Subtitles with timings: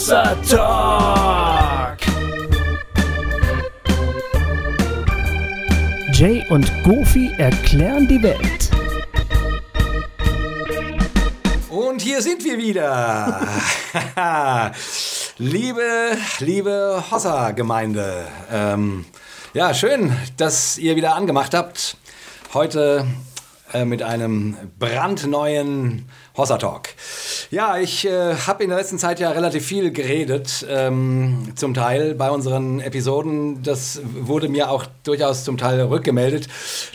[0.00, 1.98] Hossa Talk.
[6.14, 8.70] Jay und Goofy erklären die Welt.
[11.68, 13.46] Und hier sind wir wieder.
[15.36, 18.26] liebe, liebe Hossa-Gemeinde.
[18.50, 19.04] Ähm,
[19.52, 21.98] ja, schön, dass ihr wieder angemacht habt.
[22.54, 23.06] Heute
[23.72, 26.88] äh, mit einem brandneuen Hossa Talk.
[27.50, 32.14] Ja, ich äh, habe in der letzten Zeit ja relativ viel geredet, ähm, zum Teil
[32.14, 33.62] bei unseren Episoden.
[33.62, 36.48] Das wurde mir auch durchaus zum Teil rückgemeldet.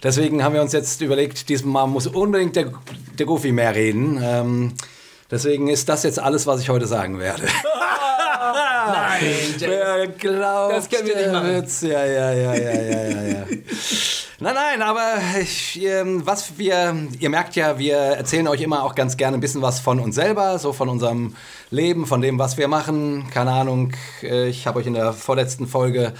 [0.04, 2.72] Deswegen haben wir uns jetzt überlegt, diesmal muss unbedingt der,
[3.18, 4.20] der Goofy mehr reden.
[4.24, 4.74] Ähm,
[5.32, 7.44] deswegen ist das jetzt alles, was ich heute sagen werde.
[8.88, 11.56] Nein, Wer glaubt, Das können wir nicht machen.
[11.56, 11.82] Witz?
[11.82, 13.46] Ja, ja, ja, ja, ja, ja.
[14.46, 18.94] Nein, nein, aber ich, ähm, was wir, ihr merkt ja, wir erzählen euch immer auch
[18.94, 21.36] ganz gerne ein bisschen was von uns selber, so von unserem
[21.72, 23.26] Leben, von dem, was wir machen.
[23.32, 26.14] Keine Ahnung, äh, ich habe euch in der vorletzten Folge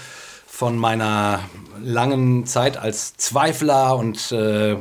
[0.44, 1.38] von meiner
[1.80, 4.74] langen Zeit als Zweifler und äh,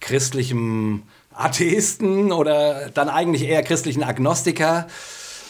[0.00, 4.88] christlichem Atheisten oder dann eigentlich eher christlichen Agnostiker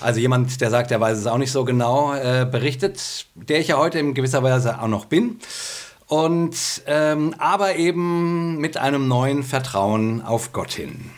[0.03, 3.69] also jemand, der sagt, er weiß es auch nicht so genau, äh, berichtet, der ich
[3.69, 5.39] ja heute in gewisser Weise auch noch bin.
[6.13, 11.11] Und ähm, aber eben mit einem neuen Vertrauen auf Gott hin.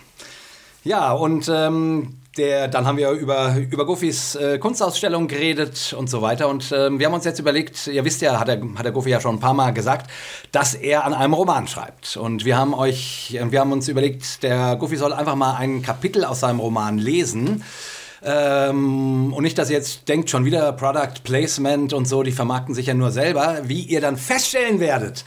[0.84, 6.22] Ja, und ähm, der, dann haben wir über, über Goofys äh, Kunstausstellung geredet und so
[6.22, 6.48] weiter.
[6.48, 9.10] Und ähm, wir haben uns jetzt überlegt, ihr wisst ja, hat der, hat der Goofy
[9.10, 10.08] ja schon ein paar Mal gesagt,
[10.52, 12.16] dass er an einem Roman schreibt.
[12.16, 16.24] Und wir haben euch, wir haben uns überlegt, der Goofy soll einfach mal ein Kapitel
[16.24, 17.64] aus seinem Roman lesen.
[18.24, 22.74] Ähm, und nicht, dass ihr jetzt denkt, schon wieder Product Placement und so, die vermarkten
[22.74, 23.60] sich ja nur selber.
[23.64, 25.24] Wie ihr dann feststellen werdet,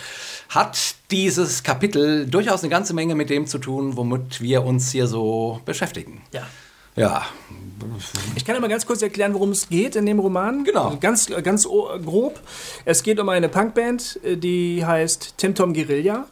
[0.50, 5.08] hat dieses Kapitel durchaus eine ganze Menge mit dem zu tun, womit wir uns hier
[5.08, 6.22] so beschäftigen.
[6.32, 6.48] Ja.
[6.96, 7.28] Ja,
[8.36, 10.64] Ich kann mal ganz kurz erklären, worum es geht in dem Roman.
[10.64, 10.86] Genau.
[10.86, 12.40] Also ganz, ganz grob.
[12.86, 16.26] Es geht um eine Punkband, äh, die heißt Tim Tom Guerilla.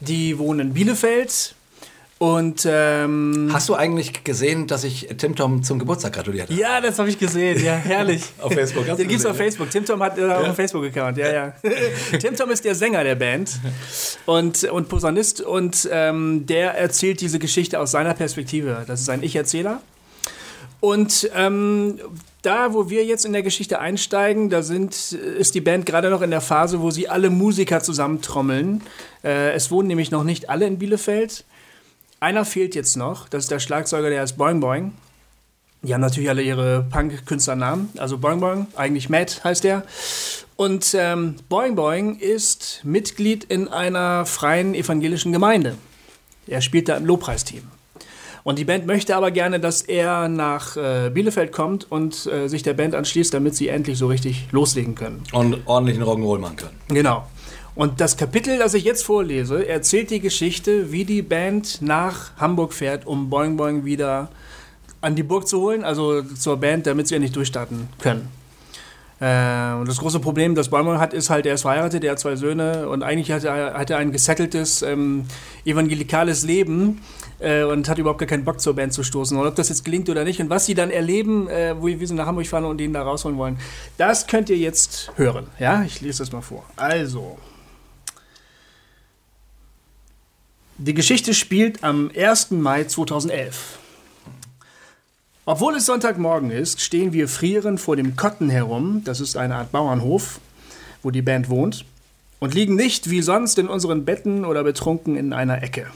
[0.00, 1.54] Die wohnen in Bielefeld.
[2.22, 6.60] Und ähm, Hast du eigentlich gesehen, dass ich Tim Tom zum Geburtstag gratuliert habe?
[6.60, 7.64] ja, das habe ich gesehen.
[7.64, 8.24] Ja, herrlich.
[8.42, 9.70] Auf Facebook, hast Den gibt's auf Facebook.
[9.70, 11.16] Tim Tom hat äh, auch einen Facebook-Account.
[11.16, 11.54] Ja, ja.
[12.20, 13.58] Tim Tom ist der Sänger der Band
[14.26, 18.84] und, und Posaunist und ähm, der erzählt diese Geschichte aus seiner Perspektive.
[18.86, 19.80] Das ist ein Ich-Erzähler.
[20.80, 22.00] Und ähm,
[22.42, 26.20] da, wo wir jetzt in der Geschichte einsteigen, da sind, ist die Band gerade noch
[26.20, 28.82] in der Phase, wo sie alle Musiker zusammentrommeln.
[29.24, 31.44] Äh, es wohnen nämlich noch nicht alle in Bielefeld.
[32.22, 34.92] Einer fehlt jetzt noch, das ist der Schlagzeuger, der heißt Boing Boing.
[35.80, 37.88] Die haben natürlich alle ihre Punk-Künstlernamen.
[37.96, 39.84] Also Boing Boing, eigentlich Matt heißt der.
[40.56, 45.76] Und ähm, Boing Boing ist Mitglied in einer freien evangelischen Gemeinde.
[46.46, 47.62] Er spielt da im Lobpreisteam.
[48.42, 52.62] Und die Band möchte aber gerne, dass er nach äh, Bielefeld kommt und äh, sich
[52.62, 55.22] der Band anschließt, damit sie endlich so richtig loslegen können.
[55.32, 56.76] Und ordentlichen Rock'n'Roll machen können.
[56.88, 57.26] Genau.
[57.74, 62.72] Und das Kapitel, das ich jetzt vorlese, erzählt die Geschichte, wie die Band nach Hamburg
[62.72, 64.28] fährt, um Boing Boing wieder
[65.00, 68.28] an die Burg zu holen, also zur Band, damit sie ja nicht durchstarten können.
[69.20, 72.12] Äh, und das große Problem, das Boing Boing hat, ist halt, er ist verheiratet, er
[72.12, 75.26] hat zwei Söhne und eigentlich hat er, hat er ein gesetteltes ähm,
[75.64, 77.02] evangelikales Leben
[77.38, 79.38] äh, und hat überhaupt gar keinen Bock zur Band zu stoßen.
[79.38, 82.06] Und ob das jetzt gelingt oder nicht und was sie dann erleben, äh, wo wir
[82.06, 83.58] sie nach Hamburg fahren und ihn da rausholen wollen,
[83.98, 85.46] das könnt ihr jetzt hören.
[85.58, 86.64] Ja, ich lese das mal vor.
[86.76, 87.36] Also.
[90.82, 92.52] Die Geschichte spielt am 1.
[92.52, 93.78] Mai 2011.
[95.44, 99.72] Obwohl es Sonntagmorgen ist, stehen wir frierend vor dem Kotten herum, das ist eine Art
[99.72, 100.40] Bauernhof,
[101.02, 101.84] wo die Band wohnt,
[102.38, 105.86] und liegen nicht wie sonst in unseren Betten oder betrunken in einer Ecke.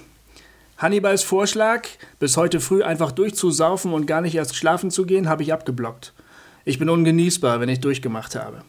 [0.77, 5.43] Hannibals Vorschlag, bis heute früh einfach durchzusaufen und gar nicht erst schlafen zu gehen, habe
[5.43, 6.12] ich abgeblockt.
[6.66, 8.61] Ich bin ungenießbar, wenn ich durchgemacht habe.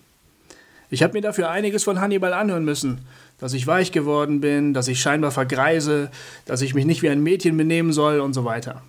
[0.89, 3.01] Ich habe mir dafür einiges von Hannibal anhören müssen.
[3.37, 6.09] Dass ich weich geworden bin, dass ich scheinbar vergreise,
[6.45, 8.81] dass ich mich nicht wie ein Mädchen benehmen soll und so weiter.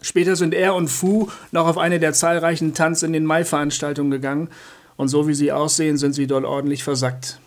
[0.00, 4.48] Später sind er und Fu noch auf eine der zahlreichen Tanz in den Mai-Veranstaltungen gegangen
[4.96, 7.40] und so wie sie aussehen, sind sie dort ordentlich versackt.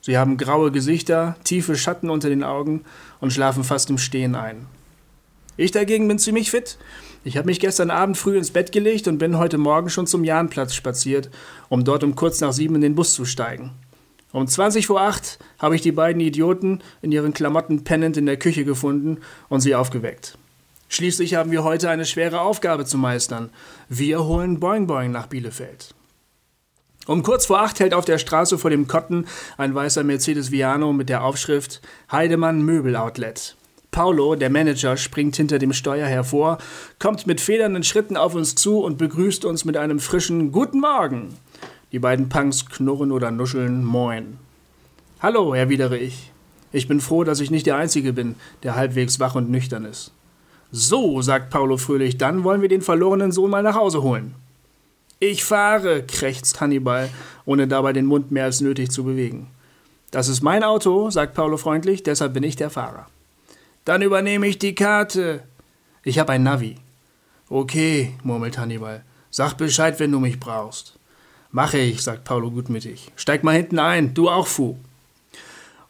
[0.00, 2.84] Sie haben graue Gesichter, tiefe Schatten unter den Augen
[3.20, 4.66] und schlafen fast im Stehen ein.
[5.56, 6.78] Ich dagegen bin ziemlich fit.
[7.26, 10.24] Ich habe mich gestern Abend früh ins Bett gelegt und bin heute Morgen schon zum
[10.24, 11.30] Jahnplatz spaziert,
[11.70, 13.70] um dort um kurz nach sieben in den Bus zu steigen.
[14.30, 18.36] Um 20 vor acht habe ich die beiden Idioten in ihren Klamotten pennend in der
[18.36, 19.18] Küche gefunden
[19.48, 20.36] und sie aufgeweckt.
[20.88, 23.48] Schließlich haben wir heute eine schwere Aufgabe zu meistern.
[23.88, 25.94] Wir holen Boing Boing nach Bielefeld.
[27.06, 30.92] Um kurz vor acht hält auf der Straße vor dem Kotten ein weißer Mercedes Viano
[30.92, 31.80] mit der Aufschrift
[32.12, 33.56] Heidemann Möbel Outlet.
[33.94, 36.58] Paulo, der Manager, springt hinter dem Steuer hervor,
[36.98, 41.36] kommt mit federnden Schritten auf uns zu und begrüßt uns mit einem frischen Guten Morgen.
[41.92, 44.38] Die beiden Punks knurren oder nuscheln Moin.
[45.20, 46.32] Hallo, erwidere ich.
[46.72, 50.10] Ich bin froh, dass ich nicht der Einzige bin, der halbwegs wach und nüchtern ist.
[50.72, 54.34] So, sagt Paulo fröhlich, dann wollen wir den verlorenen Sohn mal nach Hause holen.
[55.20, 57.10] Ich fahre, krächzt Hannibal,
[57.44, 59.46] ohne dabei den Mund mehr als nötig zu bewegen.
[60.10, 63.06] Das ist mein Auto, sagt Paulo freundlich, deshalb bin ich der Fahrer.
[63.84, 65.42] Dann übernehme ich die Karte.
[66.02, 66.76] Ich habe ein Navi.
[67.48, 69.04] Okay, murmelt Hannibal.
[69.30, 70.98] Sag Bescheid, wenn du mich brauchst.
[71.50, 73.12] Mache ich, sagt Paulo gutmütig.
[73.16, 74.76] Steig mal hinten ein, du auch, Fu.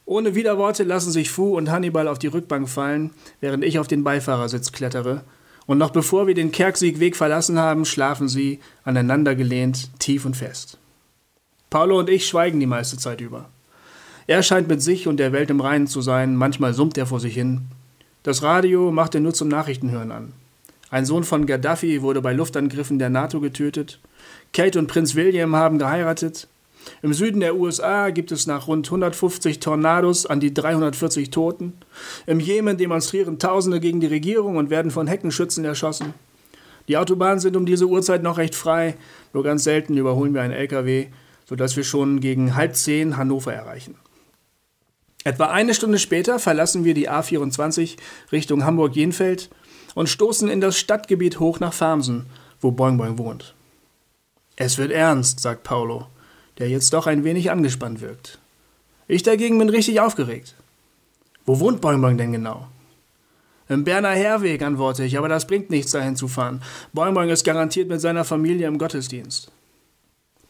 [0.07, 4.05] Ohne Widerworte lassen sich Fu und Hannibal auf die Rückbank fallen, während ich auf den
[4.05, 5.23] Beifahrersitz klettere.
[5.67, 10.79] Und noch bevor wir den Kerksiegweg verlassen haben, schlafen sie, aneinandergelehnt, tief und fest.
[11.71, 13.49] Paulo und ich schweigen die meiste Zeit über.
[14.27, 17.21] Er scheint mit sich und der Welt im Reinen zu sein, manchmal summt er vor
[17.21, 17.63] sich hin,
[18.25, 20.33] das Radio macht er nur zum Nachrichtenhören an.
[20.91, 24.01] Ein Sohn von Gaddafi wurde bei Luftangriffen der NATO getötet.
[24.55, 26.49] Kate und Prinz William haben geheiratet.
[27.03, 31.75] Im Süden der USA gibt es nach rund 150 Tornados an die 340 Toten.
[32.27, 36.15] Im Jemen demonstrieren Tausende gegen die Regierung und werden von Heckenschützen erschossen.
[36.89, 38.97] Die Autobahnen sind um diese Uhrzeit noch recht frei,
[39.35, 41.09] nur ganz selten überholen wir einen LKW,
[41.47, 43.97] sodass wir schon gegen halb zehn Hannover erreichen.
[45.25, 47.97] Etwa eine Stunde später verlassen wir die A24
[48.31, 49.49] Richtung Hamburg-Jenfeld
[49.95, 52.27] und stoßen in das Stadtgebiet hoch nach Farmsen,
[52.61, 53.55] wo Boing Boing wohnt.
[54.57, 56.07] Es wird ernst, sagt Paulo,
[56.59, 58.39] der jetzt doch ein wenig angespannt wirkt.
[59.09, 60.55] Ich dagegen bin richtig aufgeregt.
[61.47, 62.69] Wo wohnt Boing Boing denn genau?
[63.71, 66.63] Im Berner Herweg, antworte ich, aber das bringt nichts, dahin zu fahren.
[66.93, 69.51] Boing Boing ist garantiert mit seiner Familie im Gottesdienst.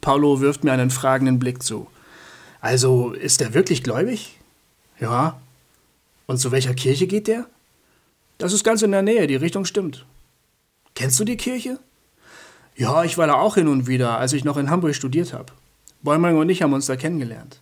[0.01, 1.87] Paulo wirft mir einen fragenden Blick zu.
[2.61, 4.41] Also, ist er wirklich gläubig?
[5.01, 5.41] Ja.
[6.27, 7.47] Und zu welcher Kirche geht der?
[8.39, 10.07] Das ist ganz in der Nähe, die Richtung stimmt.
[10.95, 11.79] Kennst du die Kirche?
[12.77, 15.53] Ja, ich war da auch hin und wieder, als ich noch in Hamburg studiert habe.
[16.03, 17.61] Bäumang und ich haben uns da kennengelernt.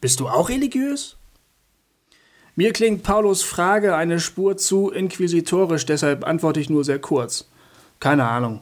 [0.00, 1.16] Bist du auch religiös?
[2.56, 7.48] Mir klingt Paulos Frage eine Spur zu inquisitorisch, deshalb antworte ich nur sehr kurz.
[8.00, 8.60] Keine Ahnung.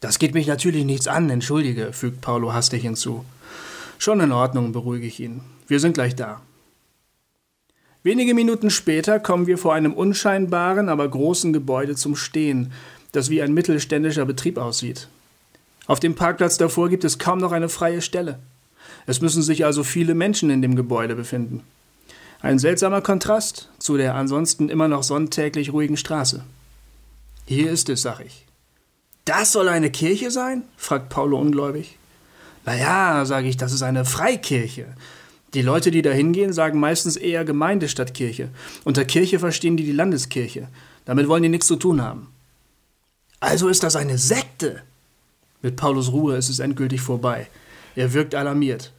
[0.00, 3.24] Das geht mich natürlich nichts an, entschuldige, fügt Paulo hastig hinzu.
[3.98, 5.40] Schon in Ordnung, beruhige ich ihn.
[5.66, 6.40] Wir sind gleich da.
[8.08, 12.72] Wenige Minuten später kommen wir vor einem unscheinbaren, aber großen Gebäude zum Stehen,
[13.12, 15.08] das wie ein mittelständischer Betrieb aussieht.
[15.86, 18.38] Auf dem Parkplatz davor gibt es kaum noch eine freie Stelle.
[19.06, 21.62] Es müssen sich also viele Menschen in dem Gebäude befinden.
[22.40, 26.42] Ein seltsamer Kontrast zu der ansonsten immer noch sonntäglich ruhigen Straße.
[27.44, 28.46] Hier ist es, sag ich.
[29.26, 30.62] Das soll eine Kirche sein?
[30.78, 31.98] fragt Paulo ungläubig.
[32.64, 34.86] Na ja, sage ich, das ist eine Freikirche.
[35.54, 38.50] Die Leute, die da hingehen, sagen meistens eher Gemeinde statt Kirche.
[38.84, 40.68] Unter Kirche verstehen die die Landeskirche.
[41.04, 42.28] Damit wollen die nichts zu tun haben.
[43.40, 44.82] Also ist das eine Sekte.
[45.62, 47.48] Mit Paulus Ruhe ist es endgültig vorbei.
[47.96, 48.92] Er wirkt alarmiert.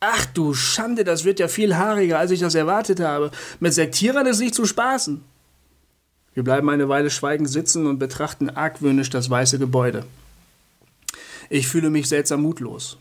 [0.00, 3.30] Ach du Schande, das wird ja viel haariger, als ich das erwartet habe.
[3.60, 5.22] Mit Sektierern ist nicht zu spaßen.
[6.34, 10.04] Wir bleiben eine Weile schweigend sitzen und betrachten argwöhnisch das weiße Gebäude.
[11.48, 12.98] Ich fühle mich seltsam mutlos.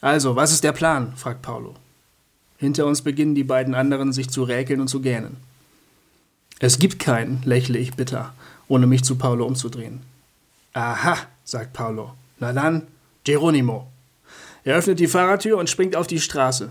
[0.00, 1.14] Also, was ist der Plan?
[1.16, 1.74] fragt Paulo.
[2.58, 5.36] Hinter uns beginnen die beiden anderen sich zu räkeln und zu gähnen.
[6.60, 8.32] Es gibt keinen, lächle ich bitter,
[8.68, 10.00] ohne mich zu Paulo umzudrehen.
[10.72, 12.14] Aha, sagt Paulo.
[12.38, 12.86] Na dann,
[13.24, 13.88] Geronimo.
[14.64, 16.70] Er öffnet die Fahrertür und springt auf die Straße.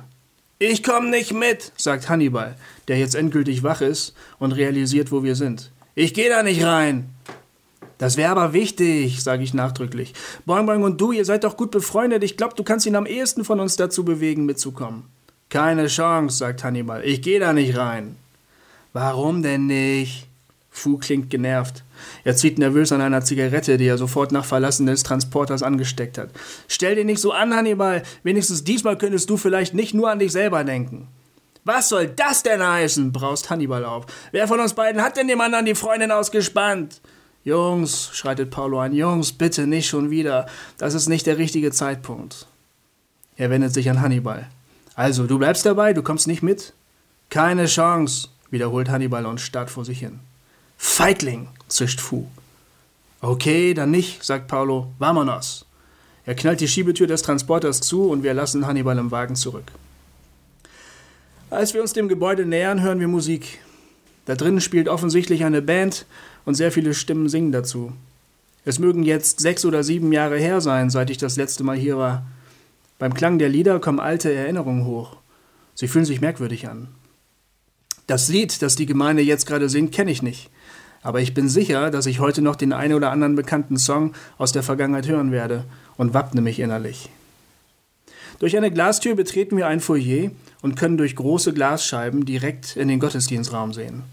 [0.59, 2.55] Ich komm nicht mit, sagt Hannibal,
[2.87, 5.71] der jetzt endgültig wach ist und realisiert, wo wir sind.
[5.95, 7.09] Ich geh da nicht rein.
[8.03, 10.13] Das wäre aber wichtig, sage ich nachdrücklich.
[10.45, 12.21] Boing Boing und du, ihr seid doch gut befreundet.
[12.21, 15.05] Ich glaube, du kannst ihn am ehesten von uns dazu bewegen, mitzukommen.
[15.47, 17.01] Keine Chance, sagt Hannibal.
[17.05, 18.17] Ich gehe da nicht rein.
[18.91, 20.27] Warum denn nicht?
[20.69, 21.85] Fu klingt genervt.
[22.25, 26.31] Er zieht nervös an einer Zigarette, die er sofort nach Verlassen des Transporters angesteckt hat.
[26.67, 28.03] Stell dir nicht so an, Hannibal.
[28.23, 31.07] Wenigstens diesmal könntest du vielleicht nicht nur an dich selber denken.
[31.63, 33.13] Was soll das denn heißen?
[33.13, 34.07] braust Hannibal auf.
[34.33, 36.99] Wer von uns beiden hat denn dem anderen die Freundin ausgespannt?
[37.43, 40.47] Jungs, schreitet Paulo an, Jungs, bitte nicht schon wieder.
[40.77, 42.47] Das ist nicht der richtige Zeitpunkt.
[43.35, 44.47] Er wendet sich an Hannibal.
[44.95, 46.73] Also, du bleibst dabei, du kommst nicht mit?
[47.29, 50.19] Keine Chance, wiederholt Hannibal und starrt vor sich hin.
[50.77, 52.27] Feigling, zischt Fu.
[53.21, 54.91] Okay, dann nicht, sagt Paulo.
[54.99, 55.65] Vamonos.
[56.25, 59.65] Er knallt die Schiebetür des Transporters zu und wir lassen Hannibal im Wagen zurück.
[61.49, 63.59] Als wir uns dem Gebäude nähern, hören wir Musik.
[64.25, 66.05] Da drinnen spielt offensichtlich eine Band
[66.45, 67.93] und sehr viele Stimmen singen dazu.
[68.65, 71.97] Es mögen jetzt sechs oder sieben Jahre her sein, seit ich das letzte Mal hier
[71.97, 72.25] war.
[72.99, 75.17] Beim Klang der Lieder kommen alte Erinnerungen hoch.
[75.75, 76.87] Sie fühlen sich merkwürdig an.
[78.07, 80.49] Das Lied, das die Gemeinde jetzt gerade singt, kenne ich nicht.
[81.01, 84.53] Aber ich bin sicher, dass ich heute noch den einen oder anderen bekannten Song aus
[84.53, 85.65] der Vergangenheit hören werde
[85.97, 87.09] und wappne mich innerlich.
[88.39, 90.31] Durch eine Glastür betreten wir ein Foyer
[90.61, 94.03] und können durch große Glasscheiben direkt in den Gottesdienstraum sehen.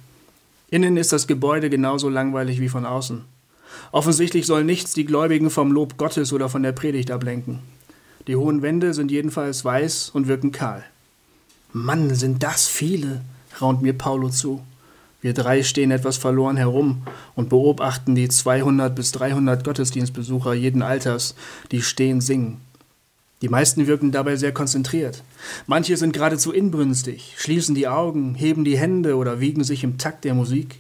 [0.71, 3.25] Innen ist das Gebäude genauso langweilig wie von außen.
[3.93, 7.59] Offensichtlich soll nichts die Gläubigen vom Lob Gottes oder von der Predigt ablenken.
[8.29, 10.85] Die hohen Wände sind jedenfalls weiß und wirken kahl.
[11.73, 13.23] Mann, sind das viele,
[13.61, 14.61] raunt mir Paulo zu.
[15.21, 17.03] Wir drei stehen etwas verloren herum
[17.35, 21.35] und beobachten die 200 bis 300 Gottesdienstbesucher jeden Alters,
[21.73, 22.61] die stehen singen.
[23.43, 25.23] Die meisten wirken dabei sehr konzentriert.
[25.67, 30.25] Manche sind geradezu inbrünstig, schließen die Augen, heben die Hände oder wiegen sich im Takt
[30.25, 30.77] der Musik.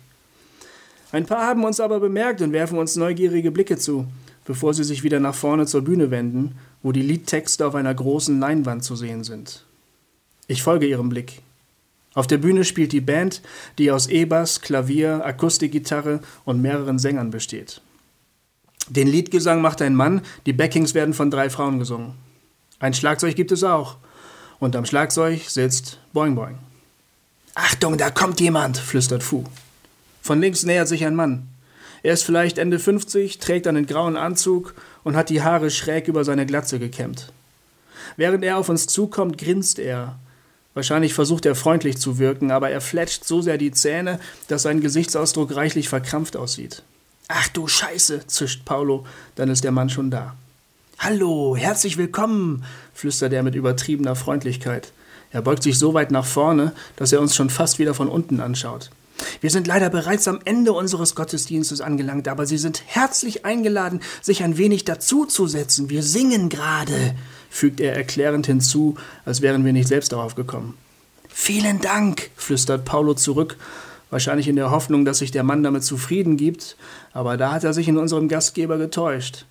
[1.10, 4.06] Ein paar haben uns aber bemerkt und werfen uns neugierige Blicke zu,
[4.44, 8.38] bevor sie sich wieder nach vorne zur Bühne wenden, wo die Liedtexte auf einer großen
[8.38, 9.64] Leinwand zu sehen sind.
[10.46, 11.40] Ich folge ihrem Blick.
[12.12, 13.40] Auf der Bühne spielt die Band,
[13.78, 17.80] die aus E-Bass, Klavier, Akustikgitarre und mehreren Sängern besteht.
[18.88, 22.14] Den Liedgesang macht ein Mann, die Backings werden von drei Frauen gesungen.
[22.80, 23.96] Ein Schlagzeug gibt es auch.
[24.58, 26.58] Und am Schlagzeug sitzt Boing Boing.
[27.54, 29.44] Achtung, da kommt jemand, flüstert Fu.
[30.22, 31.48] Von links nähert sich ein Mann.
[32.02, 36.24] Er ist vielleicht Ende 50, trägt einen grauen Anzug und hat die Haare schräg über
[36.24, 37.32] seine Glatze gekämmt.
[38.16, 40.18] Während er auf uns zukommt, grinst er.
[40.72, 44.80] Wahrscheinlich versucht er freundlich zu wirken, aber er fletscht so sehr die Zähne, dass sein
[44.80, 46.82] Gesichtsausdruck reichlich verkrampft aussieht.
[47.28, 50.36] Ach du Scheiße, zischt Paulo, dann ist der Mann schon da.
[51.02, 54.92] Hallo, herzlich willkommen, flüstert er mit übertriebener Freundlichkeit.
[55.30, 58.38] Er beugt sich so weit nach vorne, dass er uns schon fast wieder von unten
[58.38, 58.90] anschaut.
[59.40, 64.42] Wir sind leider bereits am Ende unseres Gottesdienstes angelangt, aber Sie sind herzlich eingeladen, sich
[64.42, 65.88] ein wenig dazuzusetzen.
[65.88, 67.14] Wir singen gerade,
[67.48, 70.76] fügt er erklärend hinzu, als wären wir nicht selbst darauf gekommen.
[71.30, 73.56] Vielen Dank, flüstert Paulo zurück,
[74.10, 76.76] wahrscheinlich in der Hoffnung, dass sich der Mann damit zufrieden gibt,
[77.14, 79.46] aber da hat er sich in unserem Gastgeber getäuscht.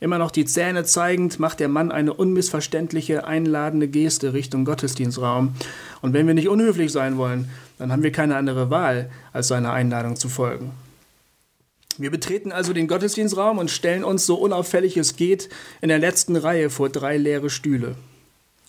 [0.00, 5.54] Immer noch die Zähne zeigend, macht der Mann eine unmissverständliche, einladende Geste Richtung Gottesdienstraum.
[6.02, 9.72] Und wenn wir nicht unhöflich sein wollen, dann haben wir keine andere Wahl, als seiner
[9.72, 10.70] Einladung zu folgen.
[11.96, 15.48] Wir betreten also den Gottesdienstraum und stellen uns so unauffällig es geht
[15.80, 17.96] in der letzten Reihe vor drei leere Stühle.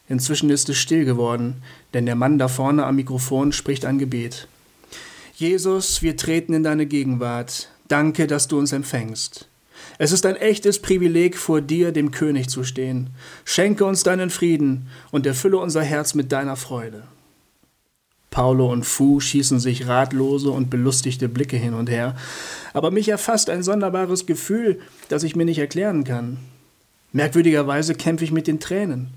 [0.07, 1.62] Inzwischen ist es still geworden,
[1.93, 4.48] denn der Mann da vorne am Mikrofon spricht ein Gebet.
[5.36, 7.69] Jesus, wir treten in deine Gegenwart.
[7.88, 9.49] Danke, dass du uns empfängst.
[10.01, 13.10] Es ist ein echtes Privileg, vor dir, dem König, zu stehen.
[13.44, 17.03] Schenke uns deinen Frieden und erfülle unser Herz mit deiner Freude.
[18.32, 22.15] Paulo und Fu schießen sich ratlose und belustigte Blicke hin und her,
[22.74, 24.79] aber mich erfasst ein sonderbares Gefühl,
[25.10, 26.38] das ich mir nicht erklären kann.
[27.12, 29.10] Merkwürdigerweise kämpfe ich mit den Tränen.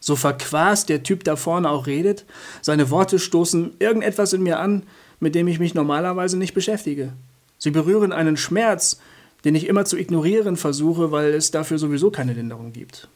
[0.00, 2.24] So verquast der Typ da vorne auch redet,
[2.62, 4.82] seine Worte stoßen irgendetwas in mir an,
[5.20, 7.12] mit dem ich mich normalerweise nicht beschäftige.
[7.58, 8.98] Sie berühren einen Schmerz,
[9.46, 13.08] den ich immer zu ignorieren versuche, weil es dafür sowieso keine Linderung gibt.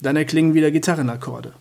[0.00, 1.52] Dann erklingen wieder Gitarrenakkorde.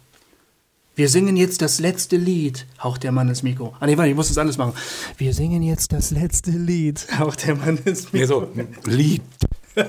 [0.96, 3.76] Wir singen jetzt das letzte Lied, haucht der Mann ins Mikro.
[3.82, 4.76] Ah nee, warte, ich muss das anders machen.
[5.18, 8.48] Wir singen jetzt das letzte Lied, haucht der Mann ins Mikro.
[8.56, 9.24] Nee, so, Lied.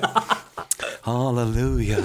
[1.05, 1.99] Halleluja.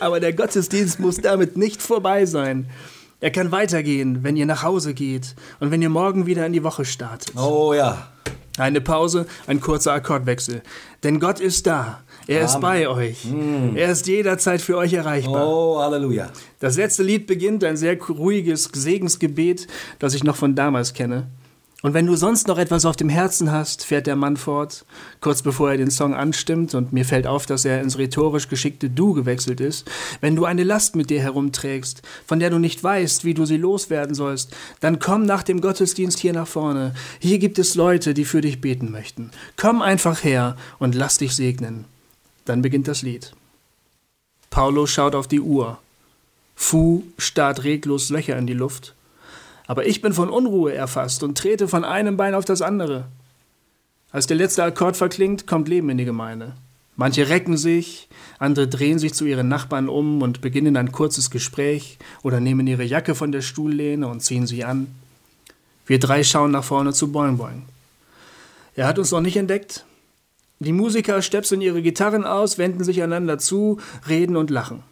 [0.00, 2.70] Aber der Gottesdienst muss damit nicht vorbei sein.
[3.20, 6.64] Er kann weitergehen, wenn ihr nach Hause geht und wenn ihr morgen wieder in die
[6.64, 7.36] Woche startet.
[7.36, 8.08] Oh ja.
[8.58, 10.62] Eine Pause, ein kurzer Akkordwechsel.
[11.04, 12.00] Denn Gott ist da.
[12.26, 13.24] Er ist bei euch.
[13.24, 13.76] Mm.
[13.76, 15.46] Er ist jederzeit für euch erreichbar.
[15.46, 16.30] Oh, Halleluja.
[16.58, 21.28] Das letzte Lied beginnt ein sehr ruhiges Segensgebet, das ich noch von damals kenne.
[21.80, 24.84] Und wenn du sonst noch etwas auf dem Herzen hast, fährt der Mann fort,
[25.20, 28.90] kurz bevor er den Song anstimmt, und mir fällt auf, dass er ins rhetorisch geschickte
[28.90, 29.88] Du gewechselt ist,
[30.20, 33.58] wenn du eine Last mit dir herumträgst, von der du nicht weißt, wie du sie
[33.58, 36.94] loswerden sollst, dann komm nach dem Gottesdienst hier nach vorne.
[37.20, 39.30] Hier gibt es Leute, die für dich beten möchten.
[39.56, 41.84] Komm einfach her und lass dich segnen.
[42.44, 43.34] Dann beginnt das Lied.
[44.50, 45.78] Paulo schaut auf die Uhr.
[46.56, 48.96] Fu starrt reglos Löcher in die Luft.
[49.68, 53.04] Aber ich bin von Unruhe erfasst und trete von einem Bein auf das andere.
[54.10, 56.54] Als der letzte Akkord verklingt, kommt Leben in die Gemeinde.
[56.96, 58.08] Manche recken sich,
[58.38, 62.82] andere drehen sich zu ihren Nachbarn um und beginnen ein kurzes Gespräch oder nehmen ihre
[62.82, 64.88] Jacke von der Stuhllehne und ziehen sie an.
[65.86, 67.62] Wir drei schauen nach vorne zu Boing Boing.
[68.74, 69.84] Er hat uns noch nicht entdeckt.
[70.60, 74.82] Die Musiker stöpseln ihre Gitarren aus, wenden sich einander zu, reden und lachen.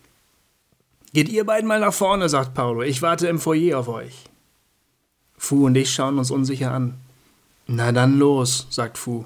[1.14, 2.82] Geht ihr beiden mal nach vorne, sagt Paulo.
[2.82, 4.26] Ich warte im Foyer auf euch.
[5.38, 6.94] Fu und ich schauen uns unsicher an.
[7.66, 9.24] Na dann los, sagt Fu.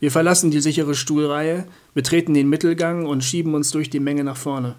[0.00, 4.36] Wir verlassen die sichere Stuhlreihe, betreten den Mittelgang und schieben uns durch die Menge nach
[4.36, 4.76] vorne.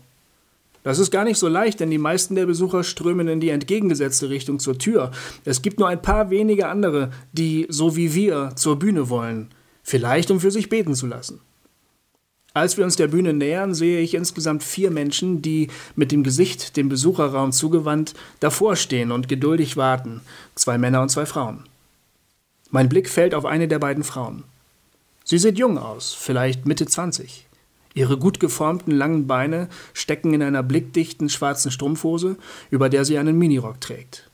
[0.84, 4.30] Das ist gar nicht so leicht, denn die meisten der Besucher strömen in die entgegengesetzte
[4.30, 5.12] Richtung zur Tür.
[5.44, 9.50] Es gibt nur ein paar wenige andere, die, so wie wir, zur Bühne wollen.
[9.84, 11.42] Vielleicht, um für sich beten zu lassen.
[12.58, 16.76] Als wir uns der Bühne nähern, sehe ich insgesamt vier Menschen, die mit dem Gesicht
[16.76, 20.22] dem Besucherraum zugewandt davor stehen und geduldig warten.
[20.56, 21.66] Zwei Männer und zwei Frauen.
[22.72, 24.44] Mein Blick fällt auf eine der beiden Frauen.
[25.24, 27.46] Sie sieht jung aus, vielleicht Mitte 20.
[27.94, 32.38] Ihre gut geformten langen Beine stecken in einer blickdichten schwarzen Strumpfhose,
[32.72, 34.32] über der sie einen Minirock trägt.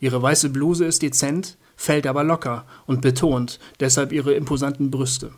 [0.00, 5.32] Ihre weiße Bluse ist dezent, fällt aber locker und betont deshalb ihre imposanten Brüste.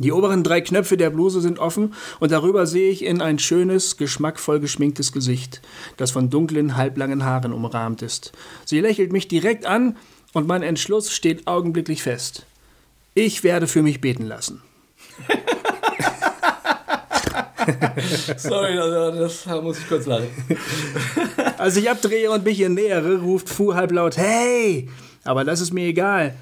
[0.00, 3.96] Die oberen drei Knöpfe der Bluse sind offen und darüber sehe ich in ein schönes,
[3.96, 5.60] geschmackvoll geschminktes Gesicht,
[5.96, 8.30] das von dunklen, halblangen Haaren umrahmt ist.
[8.64, 9.96] Sie lächelt mich direkt an
[10.34, 12.46] und mein Entschluss steht augenblicklich fest.
[13.14, 14.62] Ich werde für mich beten lassen.
[18.36, 20.28] Sorry, das, das muss ich kurz lachen.
[21.58, 24.88] Als ich abdrehe und mich ihr nähere, ruft Fu halblaut Hey!
[25.24, 26.36] Aber das ist mir egal.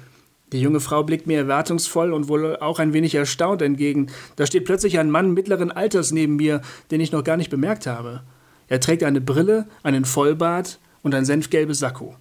[0.53, 4.07] Die junge Frau blickt mir erwartungsvoll und wohl auch ein wenig erstaunt entgegen.
[4.37, 7.85] Da steht plötzlich ein Mann mittleren Alters neben mir, den ich noch gar nicht bemerkt
[7.85, 8.23] habe.
[8.69, 12.15] Er trägt eine Brille, einen Vollbart und ein senfgelbes Sakko.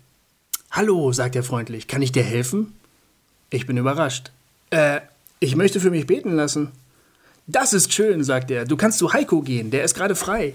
[0.73, 2.73] Hallo, sagt er freundlich, kann ich dir helfen?
[3.51, 4.33] Ich bin überrascht.
[4.71, 5.01] Äh,
[5.39, 6.73] ich möchte für mich beten lassen.
[7.47, 8.65] Das ist schön, sagt er.
[8.65, 10.55] Du kannst zu Heiko gehen, der ist gerade frei.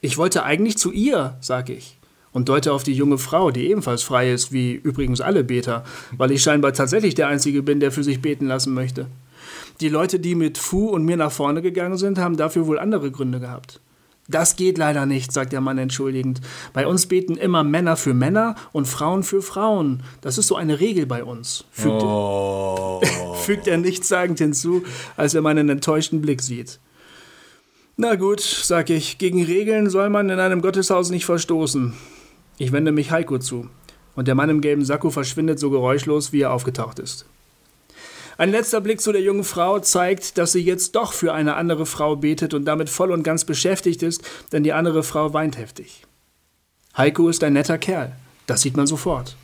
[0.00, 1.98] Ich wollte eigentlich zu ihr, sag ich
[2.34, 5.84] und deute auf die junge Frau, die ebenfalls frei ist, wie übrigens alle Beter,
[6.18, 9.06] weil ich scheinbar tatsächlich der Einzige bin, der für sich beten lassen möchte.
[9.80, 13.10] Die Leute, die mit Fu und mir nach vorne gegangen sind, haben dafür wohl andere
[13.10, 13.80] Gründe gehabt.
[14.26, 16.40] Das geht leider nicht, sagt der Mann entschuldigend.
[16.72, 20.02] Bei uns beten immer Männer für Männer und Frauen für Frauen.
[20.22, 21.64] Das ist so eine Regel bei uns.
[21.70, 23.02] Fügt, oh.
[23.44, 24.82] fügt er nichtssagend hinzu,
[25.16, 26.80] als er meinen enttäuschten Blick sieht.
[27.96, 31.92] Na gut, sag ich, gegen Regeln soll man in einem Gotteshaus nicht verstoßen.
[32.56, 33.68] Ich wende mich Heiko zu,
[34.14, 37.26] und der Mann im gelben Sakko verschwindet so geräuschlos, wie er aufgetaucht ist.
[38.36, 41.86] Ein letzter Blick zu der jungen Frau zeigt, dass sie jetzt doch für eine andere
[41.86, 46.02] Frau betet und damit voll und ganz beschäftigt ist, denn die andere Frau weint heftig.
[46.96, 48.12] Heiko ist ein netter Kerl,
[48.46, 49.36] das sieht man sofort.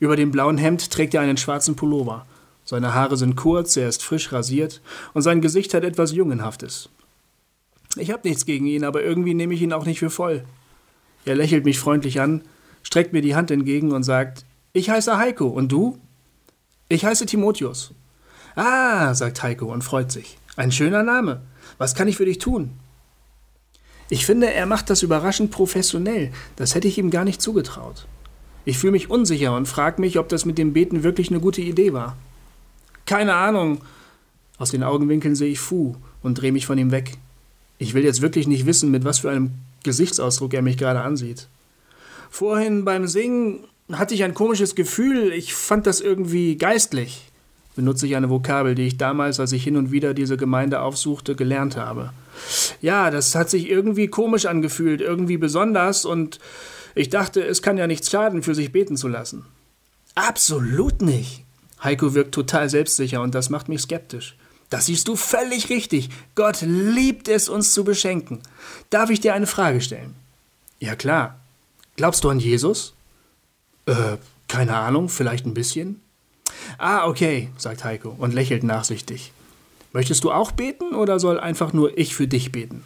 [0.00, 2.26] Über dem blauen Hemd trägt er einen schwarzen Pullover.
[2.64, 4.80] Seine Haare sind kurz, er ist frisch rasiert
[5.12, 6.88] und sein Gesicht hat etwas Jungenhaftes.
[7.96, 10.44] Ich habe nichts gegen ihn, aber irgendwie nehme ich ihn auch nicht für voll.
[11.24, 12.42] Er lächelt mich freundlich an,
[12.84, 15.98] streckt mir die Hand entgegen und sagt, ich heiße Heiko, und du?
[16.88, 17.92] Ich heiße Timotheus.
[18.54, 20.38] Ah, sagt Heiko und freut sich.
[20.56, 21.42] Ein schöner Name.
[21.78, 22.70] Was kann ich für dich tun?
[24.08, 26.30] Ich finde, er macht das überraschend professionell.
[26.56, 28.06] Das hätte ich ihm gar nicht zugetraut.
[28.64, 31.62] Ich fühle mich unsicher und frage mich, ob das mit dem Beten wirklich eine gute
[31.62, 32.16] Idee war.
[33.06, 33.80] Keine Ahnung.
[34.58, 37.18] Aus den Augenwinkeln sehe ich Fu und drehe mich von ihm weg.
[37.78, 41.48] Ich will jetzt wirklich nicht wissen, mit was für einem Gesichtsausdruck er mich gerade ansieht.
[42.34, 43.60] Vorhin beim Singen
[43.92, 47.30] hatte ich ein komisches Gefühl, ich fand das irgendwie geistlich.
[47.76, 51.36] Benutze ich eine Vokabel, die ich damals, als ich hin und wieder diese Gemeinde aufsuchte,
[51.36, 52.12] gelernt habe.
[52.82, 56.40] Ja, das hat sich irgendwie komisch angefühlt, irgendwie besonders und
[56.96, 59.44] ich dachte, es kann ja nichts schaden, für sich beten zu lassen.
[60.16, 61.44] Absolut nicht.
[61.84, 64.36] Heiko wirkt total selbstsicher und das macht mich skeptisch.
[64.70, 66.10] Das siehst du völlig richtig.
[66.34, 68.40] Gott liebt es, uns zu beschenken.
[68.90, 70.16] Darf ich dir eine Frage stellen?
[70.80, 71.38] Ja klar.
[71.96, 72.94] Glaubst du an Jesus?
[73.86, 74.16] Äh,
[74.48, 76.00] keine Ahnung, vielleicht ein bisschen.
[76.78, 79.32] Ah, okay, sagt Heiko und lächelt nachsichtig.
[79.92, 82.82] Möchtest du auch beten oder soll einfach nur ich für dich beten?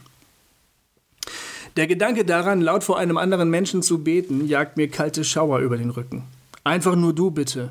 [1.77, 5.77] Der Gedanke daran, laut vor einem anderen Menschen zu beten, jagt mir kalte Schauer über
[5.77, 6.25] den Rücken.
[6.65, 7.71] Einfach nur du bitte.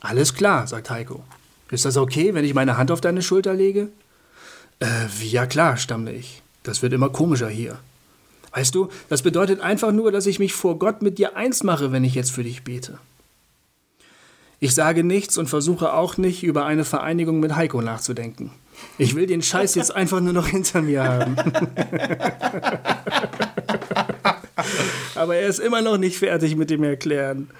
[0.00, 1.24] Alles klar, sagt Heiko.
[1.70, 3.88] Ist das okay, wenn ich meine Hand auf deine Schulter lege?
[4.80, 6.42] Äh, ja klar, stammle ich.
[6.62, 7.78] Das wird immer komischer hier.
[8.52, 11.92] Weißt du, das bedeutet einfach nur, dass ich mich vor Gott mit dir eins mache,
[11.92, 12.98] wenn ich jetzt für dich bete.
[14.60, 18.50] Ich sage nichts und versuche auch nicht, über eine Vereinigung mit Heiko nachzudenken.
[18.96, 21.36] Ich will den Scheiß jetzt einfach nur noch hinter mir haben.
[25.14, 27.50] Aber er ist immer noch nicht fertig mit dem Erklären.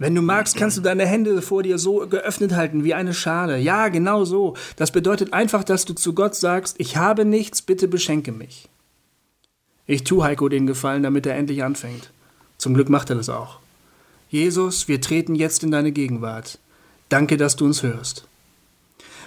[0.00, 3.58] Wenn du magst, kannst du deine Hände vor dir so geöffnet halten wie eine Schale.
[3.58, 4.54] Ja, genau so.
[4.76, 8.68] Das bedeutet einfach, dass du zu Gott sagst, ich habe nichts, bitte beschenke mich.
[9.88, 12.12] Ich tu Heiko den Gefallen, damit er endlich anfängt.
[12.58, 13.58] Zum Glück macht er das auch.
[14.30, 16.60] Jesus, wir treten jetzt in deine Gegenwart.
[17.08, 18.28] Danke, dass du uns hörst.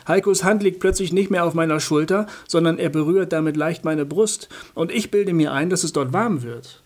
[0.07, 4.05] Heikos Hand liegt plötzlich nicht mehr auf meiner Schulter, sondern er berührt damit leicht meine
[4.05, 6.81] Brust, und ich bilde mir ein, dass es dort warm wird.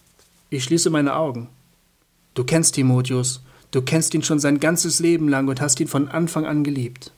[0.50, 1.50] Ich schließe meine Augen.
[2.34, 3.42] Du kennst Timotheus,
[3.76, 7.12] Du kennst ihn schon sein ganzes Leben lang und hast ihn von Anfang an geliebt.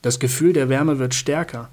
[0.00, 1.68] Das Gefühl der Wärme wird stärker.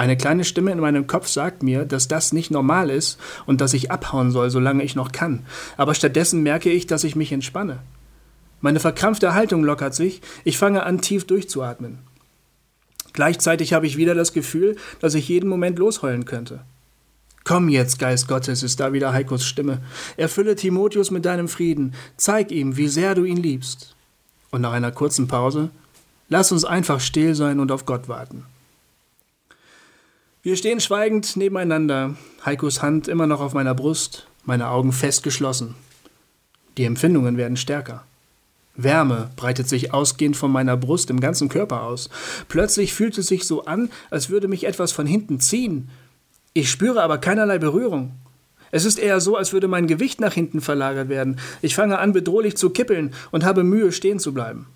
[0.00, 3.74] Eine kleine Stimme in meinem Kopf sagt mir, dass das nicht normal ist und dass
[3.74, 5.44] ich abhauen soll, solange ich noch kann.
[5.76, 7.80] Aber stattdessen merke ich, dass ich mich entspanne.
[8.62, 11.98] Meine verkrampfte Haltung lockert sich, ich fange an, tief durchzuatmen.
[13.12, 16.64] Gleichzeitig habe ich wieder das Gefühl, dass ich jeden Moment losheulen könnte.
[17.44, 19.82] Komm jetzt, Geist Gottes, ist da wieder Heikos Stimme.
[20.16, 21.92] Erfülle Timotheus mit deinem Frieden.
[22.16, 23.94] Zeig ihm, wie sehr du ihn liebst.
[24.50, 25.68] Und nach einer kurzen Pause,
[26.30, 28.46] lass uns einfach still sein und auf Gott warten.
[30.42, 35.74] Wir stehen schweigend nebeneinander, Heikos Hand immer noch auf meiner Brust, meine Augen fest geschlossen.
[36.78, 38.04] Die Empfindungen werden stärker.
[38.74, 42.08] Wärme breitet sich ausgehend von meiner Brust im ganzen Körper aus.
[42.48, 45.90] Plötzlich fühlt es sich so an, als würde mich etwas von hinten ziehen.
[46.54, 48.12] Ich spüre aber keinerlei Berührung.
[48.70, 51.38] Es ist eher so, als würde mein Gewicht nach hinten verlagert werden.
[51.60, 54.68] Ich fange an, bedrohlich zu kippeln und habe Mühe, stehen zu bleiben.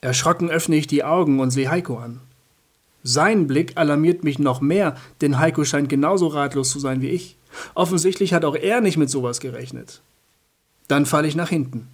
[0.00, 2.20] Erschrocken öffne ich die Augen und sehe Heiko an.
[3.06, 7.36] Sein Blick alarmiert mich noch mehr, denn Heiko scheint genauso ratlos zu sein wie ich.
[7.74, 10.00] Offensichtlich hat auch er nicht mit sowas gerechnet.
[10.88, 11.86] Dann falle ich nach hinten.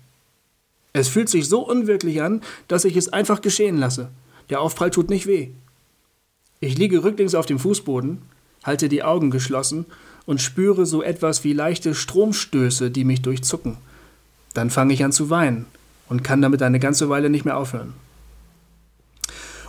[0.93, 4.09] Es fühlt sich so unwirklich an, dass ich es einfach geschehen lasse.
[4.51, 5.49] Der Aufprall tut nicht weh.
[6.61, 8.23] Ich liege rücklings auf dem Fußboden,
[8.63, 9.87] halte die Augen geschlossen
[10.27, 13.79] und spüre so etwas wie leichte Stromstöße, die mich durchzucken.
[14.55, 15.67] Dann fange ich an zu weinen
[16.09, 17.95] und kann damit eine ganze Weile nicht mehr aufhören.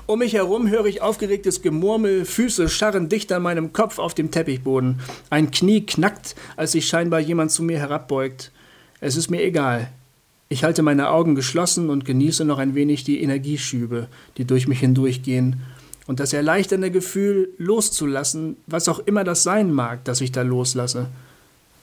[0.07, 4.31] Um mich herum höre ich aufgeregtes Gemurmel, Füße scharren dicht an meinem Kopf auf dem
[4.31, 4.99] Teppichboden.
[5.29, 8.51] Ein Knie knackt, als sich scheinbar jemand zu mir herabbeugt.
[8.99, 9.89] Es ist mir egal.
[10.49, 14.79] Ich halte meine Augen geschlossen und genieße noch ein wenig die Energieschübe, die durch mich
[14.79, 15.61] hindurchgehen,
[16.07, 21.07] und das erleichternde Gefühl, loszulassen, was auch immer das sein mag, das ich da loslasse.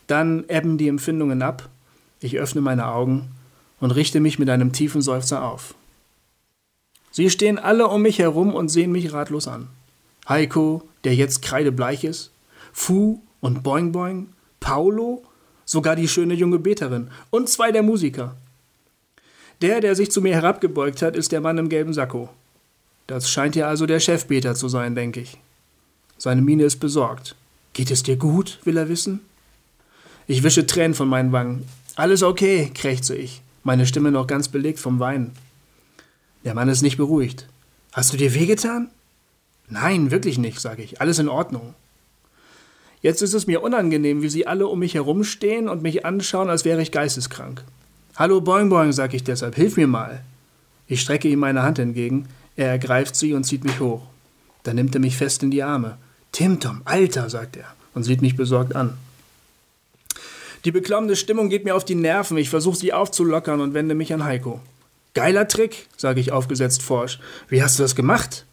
[0.07, 1.70] Dann ebben die Empfindungen ab,
[2.20, 3.28] ich öffne meine Augen
[3.81, 5.74] und richte mich mit einem tiefen Seufzer auf.
[7.11, 9.68] Sie stehen alle um mich herum und sehen mich ratlos an.
[10.29, 12.31] Heiko, der jetzt kreidebleich ist,
[12.73, 14.29] Fu und Boing Boing,
[14.61, 15.25] Paulo,
[15.64, 18.37] sogar die schöne junge Beterin und zwei der Musiker.
[19.61, 22.29] Der, der sich zu mir herabgebeugt hat, ist der Mann im gelben Sakko.
[23.07, 25.38] Das scheint ja also der Chefbeter zu sein, denke ich.
[26.18, 27.35] Seine Miene ist besorgt.
[27.73, 29.21] Geht es dir gut, will er wissen?
[30.27, 31.64] Ich wische Tränen von meinen Wangen.
[31.97, 35.33] Alles okay, krächze ich, meine Stimme noch ganz belegt vom Weinen.
[36.48, 37.46] Der Mann ist nicht beruhigt.
[37.92, 38.88] Hast du dir wehgetan?
[39.68, 40.98] Nein, wirklich nicht, sage ich.
[40.98, 41.74] Alles in Ordnung.
[43.02, 46.64] Jetzt ist es mir unangenehm, wie sie alle um mich herumstehen und mich anschauen, als
[46.64, 47.62] wäre ich geisteskrank.
[48.16, 50.22] Hallo Boing Boing, sage ich deshalb, hilf mir mal.
[50.87, 54.06] Ich strecke ihm meine Hand entgegen, er ergreift sie und zieht mich hoch.
[54.62, 55.98] Dann nimmt er mich fest in die Arme.
[56.32, 58.96] Tim Tom, Alter, sagt er und sieht mich besorgt an.
[60.64, 64.14] Die beklommene Stimmung geht mir auf die Nerven, ich versuche sie aufzulockern und wende mich
[64.14, 64.62] an Heiko.
[65.18, 67.18] Geiler Trick, sage ich aufgesetzt forsch.
[67.48, 68.46] Wie hast du das gemacht?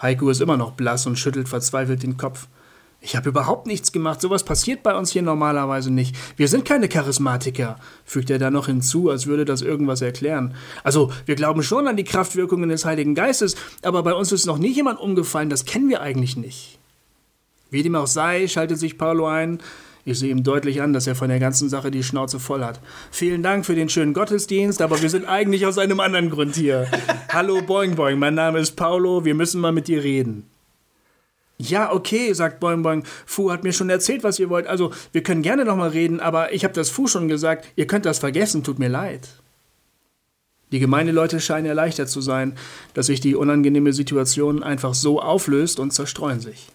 [0.00, 2.46] Heiko ist immer noch blass und schüttelt verzweifelt den Kopf.
[3.02, 4.22] Ich habe überhaupt nichts gemacht.
[4.22, 6.16] Sowas passiert bei uns hier normalerweise nicht.
[6.38, 10.54] Wir sind keine Charismatiker, fügt er dann noch hinzu, als würde das irgendwas erklären.
[10.84, 14.56] Also, wir glauben schon an die Kraftwirkungen des Heiligen Geistes, aber bei uns ist noch
[14.56, 15.50] nie jemand umgefallen.
[15.50, 16.78] Das kennen wir eigentlich nicht.
[17.68, 19.58] Wie dem auch sei, schaltet sich Paulo ein.
[20.06, 22.78] Ich sehe ihm deutlich an, dass er von der ganzen Sache die Schnauze voll hat.
[23.10, 26.86] Vielen Dank für den schönen Gottesdienst, aber wir sind eigentlich aus einem anderen Grund hier.
[27.32, 30.44] Hallo Boing Boing, mein Name ist Paulo, wir müssen mal mit dir reden.
[31.56, 33.04] Ja, okay, sagt Boing Boing.
[33.24, 34.66] Fu hat mir schon erzählt, was ihr wollt.
[34.66, 37.66] Also, wir können gerne noch mal reden, aber ich habe das Fu schon gesagt.
[37.76, 39.28] Ihr könnt das vergessen, tut mir leid.
[40.72, 42.56] Die Gemeindeleute scheinen erleichtert zu sein,
[42.92, 46.66] dass sich die unangenehme Situation einfach so auflöst und zerstreuen sich.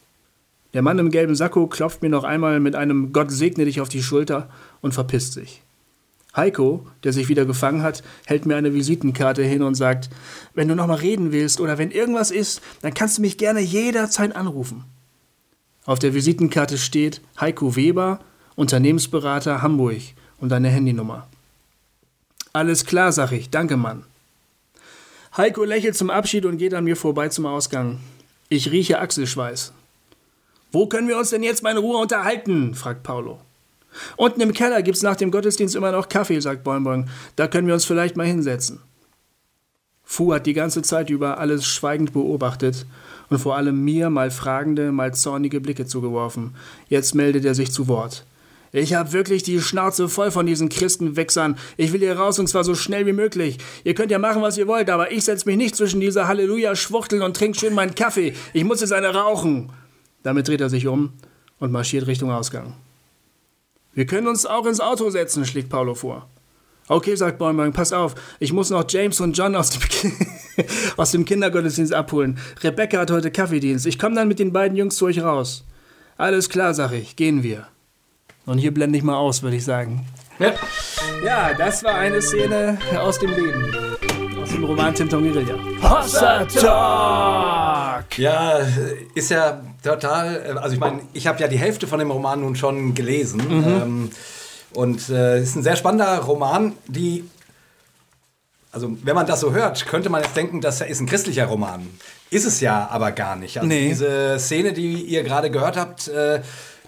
[0.73, 3.89] Der Mann im gelben Sakko klopft mir noch einmal mit einem Gott segne dich auf
[3.89, 4.49] die Schulter
[4.81, 5.63] und verpisst sich.
[6.35, 10.09] Heiko, der sich wieder gefangen hat, hält mir eine Visitenkarte hin und sagt,
[10.53, 13.61] wenn du noch mal reden willst oder wenn irgendwas ist, dann kannst du mich gerne
[13.61, 14.83] jederzeit anrufen.
[15.85, 18.19] Auf der Visitenkarte steht Heiko Weber,
[18.55, 20.01] Unternehmensberater Hamburg
[20.37, 21.27] und deine Handynummer.
[22.53, 24.03] Alles klar, sag ich, danke Mann.
[25.35, 27.99] Heiko lächelt zum Abschied und geht an mir vorbei zum Ausgang.
[28.49, 29.73] Ich rieche Achselschweiß.
[30.71, 32.75] Wo können wir uns denn jetzt mal in Ruhe unterhalten?
[32.75, 33.39] fragt Paulo.
[34.17, 37.73] Unten im Keller gibt's nach dem Gottesdienst immer noch Kaffee, sagt Boing Da können wir
[37.73, 38.79] uns vielleicht mal hinsetzen.
[40.03, 42.85] Fu hat die ganze Zeit über alles schweigend beobachtet
[43.29, 46.55] und vor allem mir mal fragende, mal zornige Blicke zugeworfen.
[46.87, 48.25] Jetzt meldet er sich zu Wort.
[48.71, 51.57] Ich hab wirklich die Schnauze voll von diesen Christenwichsern.
[51.77, 53.57] Ich will hier raus und zwar so schnell wie möglich.
[53.83, 57.23] Ihr könnt ja machen, was ihr wollt, aber ich setz mich nicht zwischen diese Halleluja-Schwuchteln
[57.23, 58.35] und trink schön meinen Kaffee.
[58.53, 59.71] Ich muss jetzt eine rauchen.
[60.23, 61.13] Damit dreht er sich um
[61.59, 62.73] und marschiert Richtung Ausgang.
[63.93, 66.27] Wir können uns auch ins Auto setzen, schlägt Paulo vor.
[66.87, 69.81] Okay, sagt Bäumling, pass auf, ich muss noch James und John aus dem
[70.97, 72.39] aus dem Kindergottesdienst abholen.
[72.63, 73.85] Rebecca hat heute Kaffeedienst.
[73.85, 75.63] Ich komme dann mit den beiden Jungs zu euch raus.
[76.17, 77.15] Alles klar, sag ich.
[77.15, 77.67] Gehen wir.
[78.45, 80.05] Und hier blende ich mal aus, würde ich sagen.
[80.39, 80.53] Ja.
[81.23, 83.75] Ja, das war eine Szene aus dem Leben.
[84.49, 85.53] Aus dem Roman Tim Tom Guerilla.
[85.83, 88.17] Hossa Talk!
[88.17, 88.59] Ja,
[89.13, 90.57] ist ja total.
[90.57, 93.39] Also ich meine, ich habe ja die Hälfte von dem Roman nun schon gelesen.
[93.51, 94.09] Ähm,
[94.73, 97.29] und äh, ist ein sehr spannender Roman, die.
[98.71, 101.87] Also, wenn man das so hört, könnte man jetzt denken, das ist ein christlicher Roman.
[102.31, 103.57] Ist es ja aber gar nicht.
[103.57, 103.89] Also Nee.
[103.89, 106.41] diese Szene, die ihr gerade gehört habt, äh,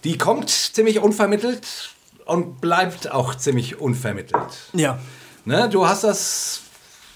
[0.04, 1.94] die kommt ziemlich unvermittelt
[2.26, 4.48] und bleibt auch ziemlich unvermittelt.
[4.74, 4.98] Ja.
[5.46, 6.62] Ne, du hast das.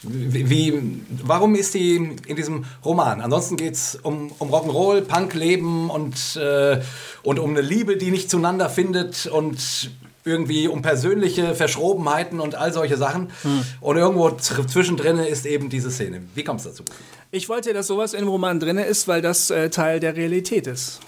[0.08, 1.96] Wie, warum ist die
[2.28, 3.22] in diesem Roman?
[3.22, 6.82] Ansonsten geht es um, um Rock'n'Roll, Punkleben und, äh,
[7.24, 9.90] und um eine Liebe, die nicht zueinander findet und
[10.26, 13.30] irgendwie um persönliche Verschrobenheiten und all solche Sachen.
[13.80, 16.24] Und irgendwo zwischendrin ist eben diese Szene.
[16.34, 16.84] Wie kommt es dazu?
[17.32, 21.00] Ich wollte, dass sowas im Roman drin ist, weil das äh, Teil der Realität ist.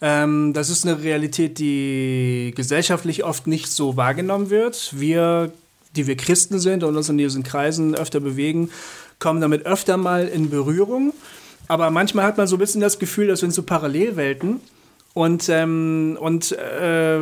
[0.00, 4.92] Ähm, das ist eine Realität, die gesellschaftlich oft nicht so wahrgenommen wird.
[4.96, 5.52] Wir,
[5.96, 8.70] die wir Christen sind und uns in diesen Kreisen öfter bewegen,
[9.18, 11.12] kommen damit öfter mal in Berührung.
[11.68, 14.60] Aber manchmal hat man so ein bisschen das Gefühl, das sind so Parallelwelten.
[15.16, 17.20] Und, ähm, und äh,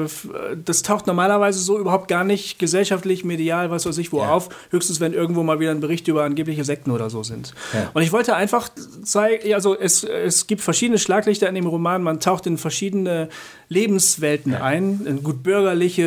[0.64, 4.33] das taucht normalerweise so überhaupt gar nicht gesellschaftlich, medial, was weiß ich, wo Ja.
[4.33, 4.48] auf.
[4.70, 7.54] Höchstens, wenn irgendwo mal wieder ein Bericht über angebliche Sekten oder so sind.
[7.72, 7.92] Ja.
[7.94, 8.68] Und ich wollte einfach
[9.04, 13.28] zeigen, also es, es gibt verschiedene Schlaglichter in dem Roman, man taucht in verschiedene
[13.68, 16.02] Lebenswelten ein, in gut bürgerliche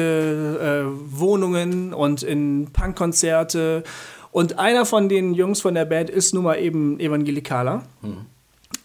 [0.92, 3.84] äh, Wohnungen und in Punkkonzerte.
[4.32, 7.84] Und einer von den Jungs von der Band ist nun mal eben Evangelikaler.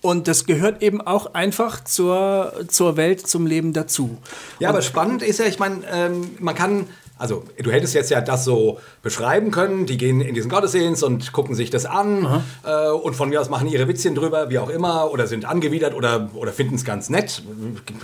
[0.01, 4.19] Und das gehört eben auch einfach zur, zur Welt, zum Leben dazu.
[4.59, 8.21] Ja, aber spannend ist ja, ich meine, ähm, man kann, also du hättest jetzt ja
[8.21, 12.89] das so beschreiben können, die gehen in diesen Gottesdienst und gucken sich das an äh,
[12.89, 16.31] und von mir aus machen ihre Witzchen drüber, wie auch immer, oder sind angewidert oder,
[16.35, 17.45] oder finden es ganz nett.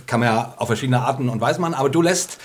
[0.07, 2.38] Kann man ja auf verschiedene Arten und Weisen machen, aber du lässt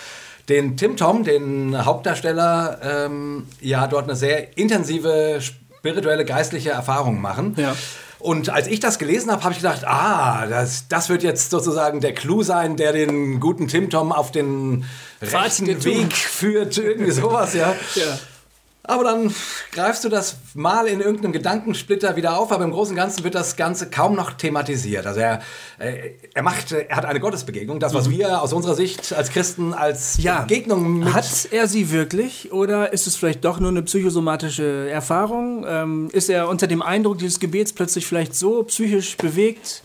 [0.49, 7.53] den Tim Tom, den Hauptdarsteller, ähm, ja dort eine sehr intensive spirituelle, geistliche Erfahrung machen.
[7.57, 7.75] Ja.
[8.23, 11.99] Und als ich das gelesen habe, habe ich gedacht, ah, das, das wird jetzt sozusagen
[11.99, 14.85] der Clou sein, der den guten Tim Tom auf den
[15.21, 15.83] Pfad rechten.
[15.83, 17.75] Weg führt, irgendwie sowas, ja.
[17.95, 18.17] Ja.
[18.85, 19.33] Aber dann
[19.71, 23.33] greifst du das mal in irgendeinem Gedankensplitter wieder auf, aber im Großen und Ganzen wird
[23.33, 25.07] das Ganze kaum noch thematisiert.
[25.07, 25.41] Also er,
[25.79, 29.73] äh, er macht, er hat eine Gottesbegegnung, das, was wir aus unserer Sicht als Christen
[29.73, 30.41] als Ja.
[30.41, 35.65] Begegnung Hat er sie wirklich oder ist es vielleicht doch nur eine psychosomatische Erfahrung?
[35.65, 39.81] Ähm, ist er unter dem Eindruck dieses Gebets plötzlich vielleicht so psychisch bewegt?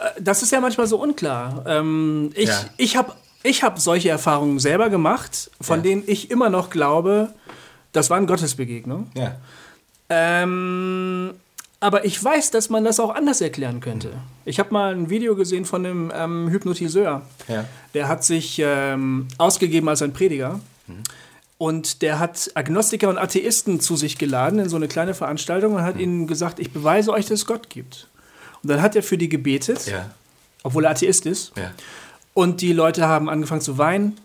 [0.00, 1.62] Äh, Das ist ja manchmal so unklar.
[1.64, 2.64] Ähm, ich Ja.
[2.76, 5.82] ich habe ich hab solche Erfahrungen selber gemacht, von Ja.
[5.84, 7.32] denen ich immer noch glaube,
[7.92, 9.10] das waren Gottesbegegnungen.
[9.14, 9.36] ja.
[10.12, 11.34] Ähm,
[11.82, 14.10] aber ich weiß, dass man das auch anders erklären könnte.
[14.44, 17.22] Ich habe mal ein Video gesehen von einem ähm, Hypnotiseur.
[17.48, 17.64] Ja.
[17.94, 20.60] Der hat sich ähm, ausgegeben als ein Prediger.
[21.56, 25.82] Und der hat Agnostiker und Atheisten zu sich geladen in so eine kleine Veranstaltung und
[25.82, 28.08] hat ihnen gesagt, ich beweise euch, dass es Gott gibt.
[28.62, 30.10] Und dann hat er für die gebetet, ja.
[30.62, 31.56] obwohl er Atheist ist.
[31.56, 31.70] ja.
[32.32, 34.16] Und die Leute haben angefangen zu weinen.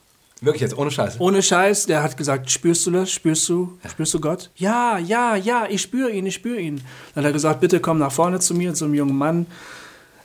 [0.45, 1.19] Wirklich jetzt, ohne Scheiße.
[1.19, 3.12] Ohne Scheiß, der hat gesagt, spürst du das?
[3.12, 3.77] Spürst du?
[3.89, 4.51] Spürst du Gott?
[4.55, 6.81] Ja, ja, ja, ich spüre ihn, ich spüre ihn.
[7.13, 9.47] Dann hat er gesagt, bitte komm nach vorne zu mir, zu einem jungen Mann.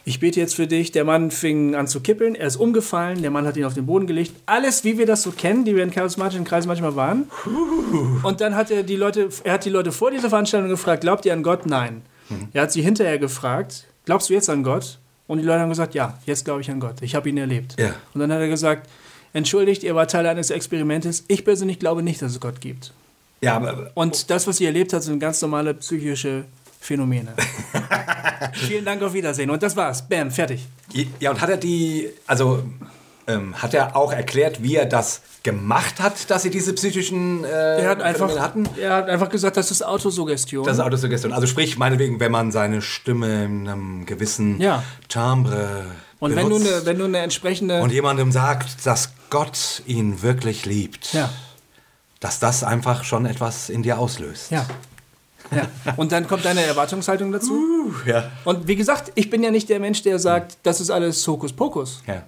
[0.04, 0.92] Ich bete jetzt für dich.
[0.92, 3.86] Der Mann fing an zu kippeln, er ist umgefallen, der Mann hat ihn auf den
[3.86, 4.32] Boden gelegt.
[4.46, 7.30] Alles, wie wir das so kennen, die wir in charismatischen Kreisen manchmal waren.
[8.22, 11.24] Und dann hat er die Leute, er hat die Leute vor dieser Veranstaltung gefragt, glaubt
[11.24, 11.64] ihr an Gott?
[11.66, 12.02] Nein.
[12.52, 14.98] Er hat sie hinterher gefragt, glaubst du jetzt an Gott?
[15.26, 16.96] Und die Leute haben gesagt, ja, jetzt glaube ich an Gott.
[17.02, 17.76] Ich habe ihn erlebt.
[17.78, 17.94] Ja.
[18.12, 18.88] Und dann hat er gesagt,
[19.32, 21.24] entschuldigt, ihr wart Teil eines Experimentes.
[21.28, 22.92] Ich persönlich glaube nicht, dass es Gott gibt.
[23.40, 26.44] Ja, aber Und das, was ihr erlebt habt, sind ganz normale psychische
[26.80, 27.32] Phänomene.
[28.54, 29.50] Vielen Dank, auf Wiedersehen.
[29.50, 30.06] Und das war's.
[30.08, 30.66] Bam, fertig.
[31.20, 32.62] Ja, und hat er die, also
[33.26, 37.48] ähm, hat er auch erklärt, wie er das gemacht hat, dass sie diese psychischen äh,
[37.82, 38.68] Er hat, einfach, Phänomene hatten?
[38.78, 40.64] er hat einfach gesagt, das ist Autosuggestion.
[40.66, 41.32] Das ist Autosuggestion.
[41.32, 44.82] Also sprich, meinetwegen, wenn man seine Stimme in einem gewissen Ja.
[45.08, 45.84] Timbre
[46.20, 47.82] und wenn du, eine, wenn du eine entsprechende.
[47.82, 51.30] und jemandem sagt, dass Gott ihn wirklich liebt, ja,
[52.20, 54.50] dass das einfach schon etwas in dir auslöst.
[54.50, 54.66] ja.
[55.50, 55.66] ja.
[55.96, 57.94] Und dann kommt deine Erwartungshaltung dazu.
[58.06, 58.30] Ja.
[58.44, 62.02] Und wie gesagt, ich bin ja nicht der Mensch, der sagt, das ist alles Hokuspokus.
[62.06, 62.22] ja.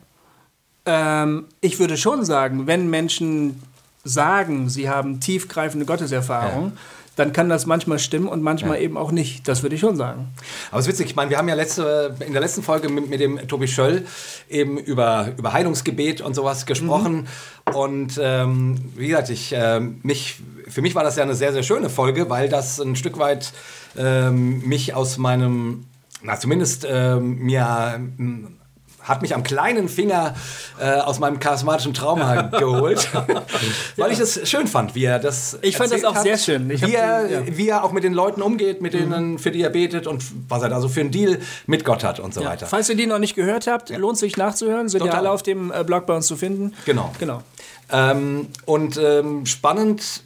[0.85, 3.62] Ähm, ich würde schon sagen, wenn Menschen
[4.02, 6.72] sagen, sie haben tiefgreifende Gotteserfahrung,
[7.16, 9.46] dann kann das manchmal stimmen und manchmal eben auch nicht.
[9.46, 10.29] Das würde ich schon sagen.
[10.70, 13.11] Aber es ist witzig, ich meine, wir haben ja letzte, in der letzten Folge mit,
[13.11, 14.07] mit dem Tobi Schöll
[14.48, 17.29] eben über, über Heilungsgebet und sowas gesprochen.
[17.75, 21.62] Und ähm, wie gesagt, ich, äh, mich, für mich war das ja eine sehr, sehr
[21.62, 23.53] schöne Folge, weil das ein Stück weit
[23.96, 25.85] ähm, mich aus meinem,
[26.22, 28.57] na zumindest ähm, mir ähm,
[29.05, 30.35] hat mich am kleinen Finger
[30.81, 33.09] äh, aus meinem charismatischen Trauma geholt,
[33.97, 36.69] weil ich es schön fand, wie er das Ich fand das auch hat, sehr schön.
[36.69, 37.41] Wie, hab er, ja.
[37.41, 37.57] Mhm.
[37.57, 40.62] wie er auch mit den Leuten umgeht, mit denen, für die er betet und was
[40.62, 42.51] er da so für einen Deal mit Gott hat und so Ja.
[42.51, 42.67] weiter.
[42.67, 44.88] Falls ihr die noch nicht gehört habt, lohnt sich nachzuhören.
[44.88, 45.21] Sind ja Total.
[45.21, 46.75] alle auf dem äh, Blog bei uns zu finden.
[46.85, 47.12] Genau.
[47.19, 47.43] Genau.
[47.91, 50.23] Ähm, und ähm, spannend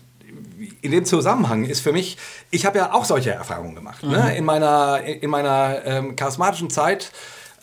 [0.83, 2.17] in dem Zusammenhang ist für mich,
[2.51, 4.03] ich habe ja auch solche Erfahrungen gemacht.
[4.03, 4.11] Mhm.
[4.11, 4.37] Ne?
[4.37, 7.11] In meiner, in meiner ähm, charismatischen Zeit.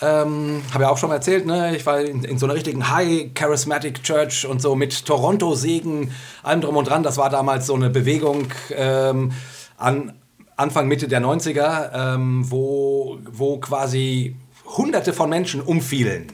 [0.01, 1.75] Ähm, habe ja auch schon mal erzählt, ne?
[1.75, 6.61] ich war in, in so einer richtigen High Charismatic Church und so mit Toronto-Segen, allem
[6.61, 7.03] drum und dran.
[7.03, 9.31] Das war damals so eine Bewegung ähm,
[9.77, 10.13] an
[10.55, 16.27] Anfang, Mitte der 90er, ähm, wo, wo quasi Hunderte von Menschen umfielen.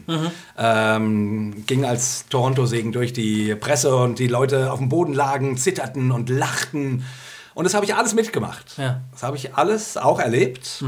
[0.58, 6.12] Ähm, ging als Toronto-Segen durch die Presse und die Leute auf dem Boden lagen, zitterten
[6.12, 7.06] und lachten.
[7.54, 8.78] Und das habe ich alles mitgemacht.
[8.78, 9.02] Ja.
[9.12, 10.84] Das habe ich alles auch erlebt.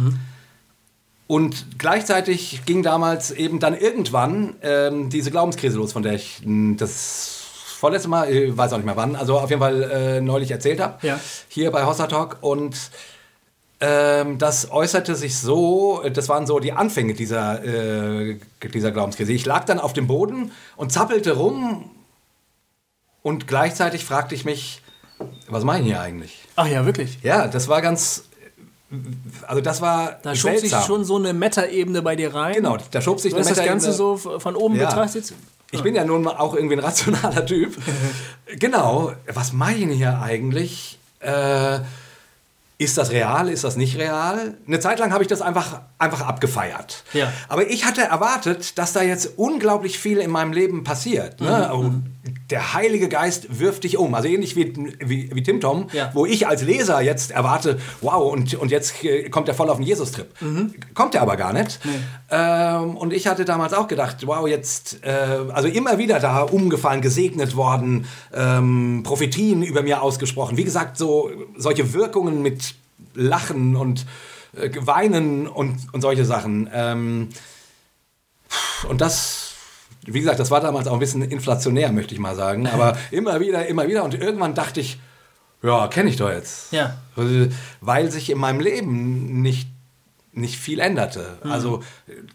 [1.31, 6.75] Und gleichzeitig ging damals eben dann irgendwann ähm, diese Glaubenskrise los, von der ich mh,
[6.75, 7.39] das
[7.77, 10.81] vorletzte Mal, ich weiß auch nicht mehr wann, also auf jeden Fall äh, neulich erzählt
[10.81, 11.07] habe.
[11.07, 11.17] Ja.
[11.47, 12.39] Hier bei Hossa Talk.
[12.41, 12.75] Und
[13.79, 18.37] ähm, das äußerte sich so, das waren so die Anfänge dieser, äh,
[18.73, 19.31] dieser Glaubenskrise.
[19.31, 21.91] Ich lag dann auf dem Boden und zappelte rum
[23.21, 24.81] und gleichzeitig fragte ich mich,
[25.47, 26.39] was mache ich hier eigentlich?
[26.57, 27.19] Ach ja, wirklich.
[27.23, 28.25] Ja, das war ganz,
[29.47, 30.83] also das war Da schob sich seltsam.
[30.83, 32.55] schon so eine Meta-Ebene bei dir rein.
[32.55, 34.87] Genau, da schob sich Du hast das Ganze so von oben Ja.
[34.87, 35.33] betrachtet.
[35.71, 37.77] Ich bin ja nun mal auch irgendwie ein rationaler Typ.
[38.59, 40.99] genau, was mache ich denn hier eigentlich?
[41.21, 41.79] Äh,
[42.77, 43.47] ist das real?
[43.47, 44.55] Ist das nicht real?
[44.67, 47.03] Eine Zeit lang habe ich das einfach, einfach abgefeiert.
[47.13, 47.31] Ja.
[47.47, 51.39] Aber ich hatte erwartet, dass da jetzt unglaublich viel in meinem Leben passiert.
[51.39, 51.69] Ne?
[51.71, 54.13] Mhm, Oh, der Heilige Geist wirft dich um.
[54.13, 56.11] Also ähnlich wie, wie, wie Tim Tom, Ja.
[56.13, 59.77] wo ich als Leser jetzt erwarte, wow, und, und jetzt äh, kommt er voll auf
[59.77, 60.27] den Jesus-Trip.
[60.41, 60.73] Mhm.
[60.93, 61.79] Kommt er aber gar nicht.
[62.29, 65.09] Ähm, und ich hatte damals auch gedacht, wow, jetzt, äh,
[65.51, 70.57] also immer wieder da umgefallen, gesegnet worden, ähm, Prophetien über mir ausgesprochen.
[70.57, 72.75] Wie gesagt, so solche Wirkungen mit
[73.15, 74.05] Lachen und
[74.55, 76.69] äh, Weinen und, und solche Sachen.
[76.73, 77.29] Ähm,
[78.89, 79.40] und das,
[80.05, 82.67] wie gesagt, das war damals auch ein bisschen inflationär, möchte ich mal sagen.
[82.67, 84.03] Aber immer wieder, immer wieder.
[84.03, 84.99] Und irgendwann dachte ich,
[85.63, 86.71] ja, kenne ich doch jetzt.
[86.71, 86.97] Ja.
[87.81, 89.69] Weil sich in meinem Leben nicht,
[90.31, 91.37] nicht viel änderte.
[91.43, 91.51] Mhm.
[91.51, 91.83] Also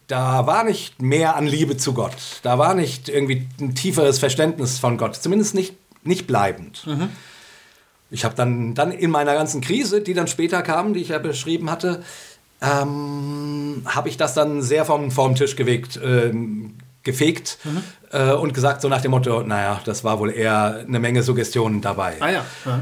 [0.06, 2.16] da war nicht mehr an Liebe zu Gott.
[2.42, 5.16] Da war nicht irgendwie ein tieferes Verständnis von Gott.
[5.16, 5.74] Zumindest nicht,
[6.04, 6.86] nicht bleibend.
[6.86, 7.08] Mhm.
[8.10, 11.18] Ich habe dann, dann in meiner ganzen Krise, die dann später kam, die ich ja
[11.18, 12.04] beschrieben hatte,
[12.60, 16.74] ähm, habe ich das dann sehr vom, vom Tisch gewegt, ähm,
[17.06, 17.82] gefegt Mhm.
[18.12, 21.80] äh, und gesagt, so nach dem Motto, naja, das war wohl eher eine Menge Suggestionen
[21.80, 22.16] dabei.
[22.20, 22.44] Ah ja.
[22.66, 22.80] ja.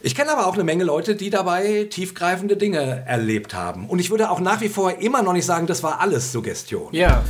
[0.00, 3.88] Ich kenne aber auch eine Menge Leute, die dabei tiefgreifende Dinge erlebt haben.
[3.88, 6.94] Und ich würde auch nach wie vor immer noch nicht sagen, das war alles Suggestion.
[6.94, 7.24] Ja.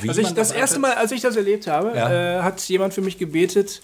[0.00, 2.38] Wie Also ich, das erste Mal, als ich das erlebt habe, Ja.
[2.38, 3.80] äh, hat jemand für mich gebetet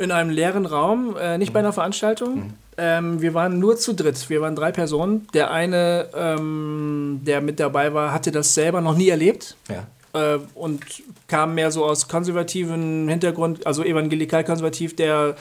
[0.00, 2.36] in einem leeren Raum, äh, nicht bei einer Veranstaltung.
[2.36, 2.54] Mhm.
[2.78, 4.30] Ähm, wir waren nur zu dritt.
[4.30, 5.28] Wir waren drei Personen.
[5.34, 9.56] Der eine, ähm, der mit dabei war, hatte das selber noch nie erlebt.
[9.68, 10.34] Ja.
[10.34, 10.82] äh, und
[11.28, 15.36] kam mehr so aus konservativen Hintergrund, also evangelikal-konservativ, der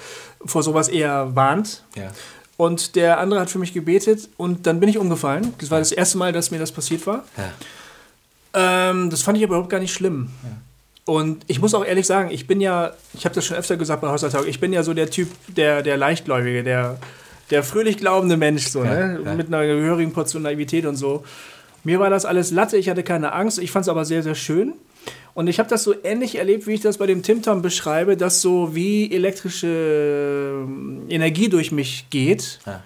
[0.45, 1.83] vor sowas eher warnt.
[1.95, 2.11] Ja.
[2.57, 5.53] Und der andere hat für mich gebetet und dann bin ich umgefallen.
[5.59, 7.23] Das war das erste Mal, dass mir das passiert war.
[7.37, 8.89] Ja.
[8.91, 10.29] Ähm, das fand ich aber überhaupt gar nicht schlimm.
[11.09, 13.99] Und ich muss auch ehrlich sagen, ich bin ja, ich habe das schon öfter gesagt
[13.99, 16.99] bei Haushaltag, ich bin ja so der Typ, der, der Leichtgläubige, der,
[17.49, 19.21] der fröhlich glaubende Mensch, so, Ja, ne?
[19.25, 19.33] ja.
[19.33, 21.23] mit einer gehörigen Portion Naivität und so.
[21.83, 24.35] Mir war das alles Latte, ich hatte keine Angst, ich fand es aber sehr, sehr
[24.35, 24.73] schön.
[25.33, 28.41] Und ich habe das so ähnlich erlebt, wie ich das bei dem Tim-Tom beschreibe, dass
[28.41, 32.59] so wie elektrische ähm, Energie durch mich geht.
[32.67, 32.83] Ja.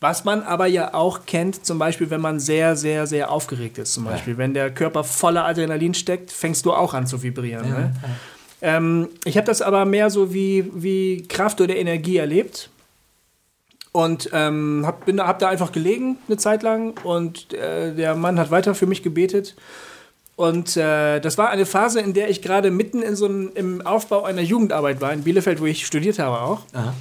[0.00, 3.92] Was man aber ja auch kennt, zum Beispiel, wenn man sehr, sehr, sehr aufgeregt ist.
[3.92, 7.68] Zum Beispiel, wenn der Körper voller Adrenalin steckt, fängst du auch an zu vibrieren.
[7.68, 7.92] ne?
[8.62, 12.70] Ähm, ich habe das aber mehr so wie, wie Kraft oder Energie erlebt.
[13.92, 18.38] Und ähm, hab, bin, hab da einfach gelegen eine Zeit lang und äh, der Mann
[18.38, 19.56] hat weiter für mich gebetet.
[20.36, 23.84] Und äh, das war eine Phase, in der ich gerade mitten in so einem, im
[23.84, 26.60] Aufbau einer Jugendarbeit war, in Bielefeld, wo ich studiert habe auch.
[26.72, 26.94] Aha.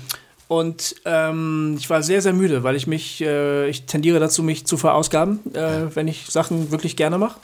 [0.50, 4.66] Und ähm, ich war sehr, sehr müde, weil ich mich, äh, ich tendiere dazu, mich
[4.66, 7.39] zu verausgaben, äh, wenn ich Sachen wirklich gerne mache.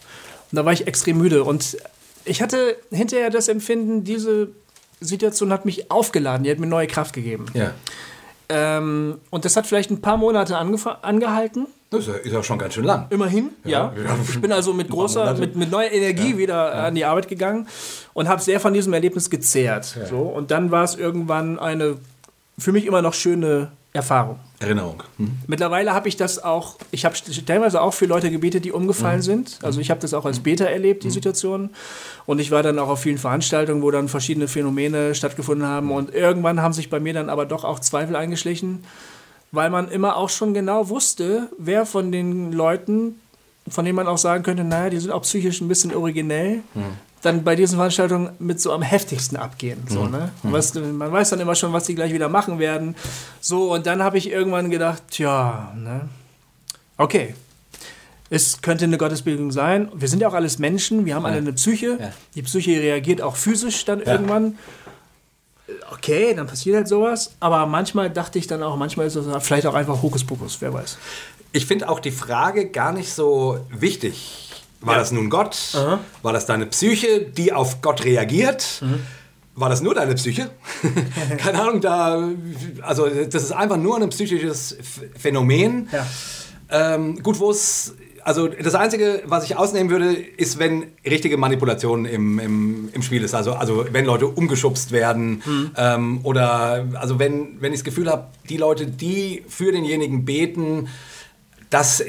[0.51, 1.43] Und da war ich extrem müde.
[1.43, 1.77] Und
[2.25, 4.47] ich hatte hinterher das Empfinden, diese
[5.01, 7.45] Situation hat mich aufgeladen, die hat mir neue Kraft gegeben.
[7.53, 7.75] Ja.
[8.49, 11.67] Ähm, und das hat vielleicht ein paar Monate angehalten.
[11.91, 13.05] Das ist ja, ist ja, schon ganz schön lang.
[13.11, 13.93] Immerhin, ja.
[13.95, 14.17] ja.
[14.27, 16.37] Ich bin also mit großer, mit, mit neuer Energie ja.
[16.39, 16.85] wieder ja.
[16.85, 17.67] an die Arbeit gegangen
[18.13, 19.95] und habe sehr von diesem Erlebnis gezehrt.
[20.09, 20.21] So.
[20.21, 21.97] Und dann war es irgendwann eine
[22.57, 24.39] für mich immer noch schöne Erfahrung.
[24.59, 25.03] Erinnerung.
[25.17, 25.37] Mhm.
[25.47, 29.23] Mittlerweile habe ich das auch, ich habe teilweise auch für Leute gebetet, die umgefallen mhm.
[29.23, 29.59] sind.
[29.63, 31.13] Also ich habe das auch als Beta erlebt, die mhm.
[31.13, 31.69] Situation.
[32.25, 35.91] Und ich war dann auch auf vielen Veranstaltungen, wo dann verschiedene Phänomene stattgefunden haben.
[35.91, 38.83] Und irgendwann haben sich bei mir dann aber doch auch Zweifel eingeschlichen,
[39.51, 43.19] weil man immer auch schon genau wusste, wer von den Leuten,
[43.67, 46.97] von denen man auch sagen könnte, naja, die sind auch psychisch ein bisschen originell, mhm
[47.25, 49.83] dann bei diesen Veranstaltungen mit so am heftigsten abgehen.
[49.89, 50.11] So, mhm.
[50.11, 50.31] ne?
[50.43, 50.51] Mhm.
[50.51, 52.95] Was, man weiß dann immer schon, was die gleich wieder machen werden.
[53.41, 56.09] So, und dann habe ich irgendwann gedacht, tja, ne?
[56.97, 57.35] okay.
[58.29, 59.89] Es könnte eine Gottesbildung sein.
[59.93, 61.29] Wir sind ja auch alles Menschen, wir haben ja.
[61.29, 61.97] alle eine Psyche.
[61.99, 62.11] Ja.
[62.33, 64.13] Die Psyche reagiert auch physisch dann ja.
[64.13, 64.57] irgendwann.
[65.91, 67.35] Okay, dann passiert halt sowas.
[67.39, 70.97] Aber manchmal dachte ich dann auch, manchmal ist es vielleicht auch einfach Hokuspokus, wer weiß.
[71.51, 74.44] Ich finde auch die Frage gar nicht so wichtig
[74.81, 74.99] war ja.
[74.99, 75.57] das nun Gott?
[75.73, 75.99] Aha.
[76.21, 78.81] War das deine Psyche, die auf Gott reagiert?
[78.81, 78.99] Mhm.
[79.55, 80.49] War das nur deine Psyche?
[81.37, 82.29] Keine Ahnung, da,
[82.81, 84.77] also das ist einfach nur ein psychisches
[85.17, 85.87] Phänomen.
[85.91, 86.05] Ja.
[86.69, 92.03] Ähm, gut, wo es, also das Einzige, was ich ausnehmen würde, ist, wenn richtige Manipulation
[92.03, 93.33] im, im, im Spiel ist.
[93.33, 95.71] Also, also wenn Leute umgeschubst werden mhm.
[95.77, 100.89] ähm, oder also wenn, wenn ich das Gefühl habe, die Leute, die für denjenigen beten,
[101.69, 102.03] dass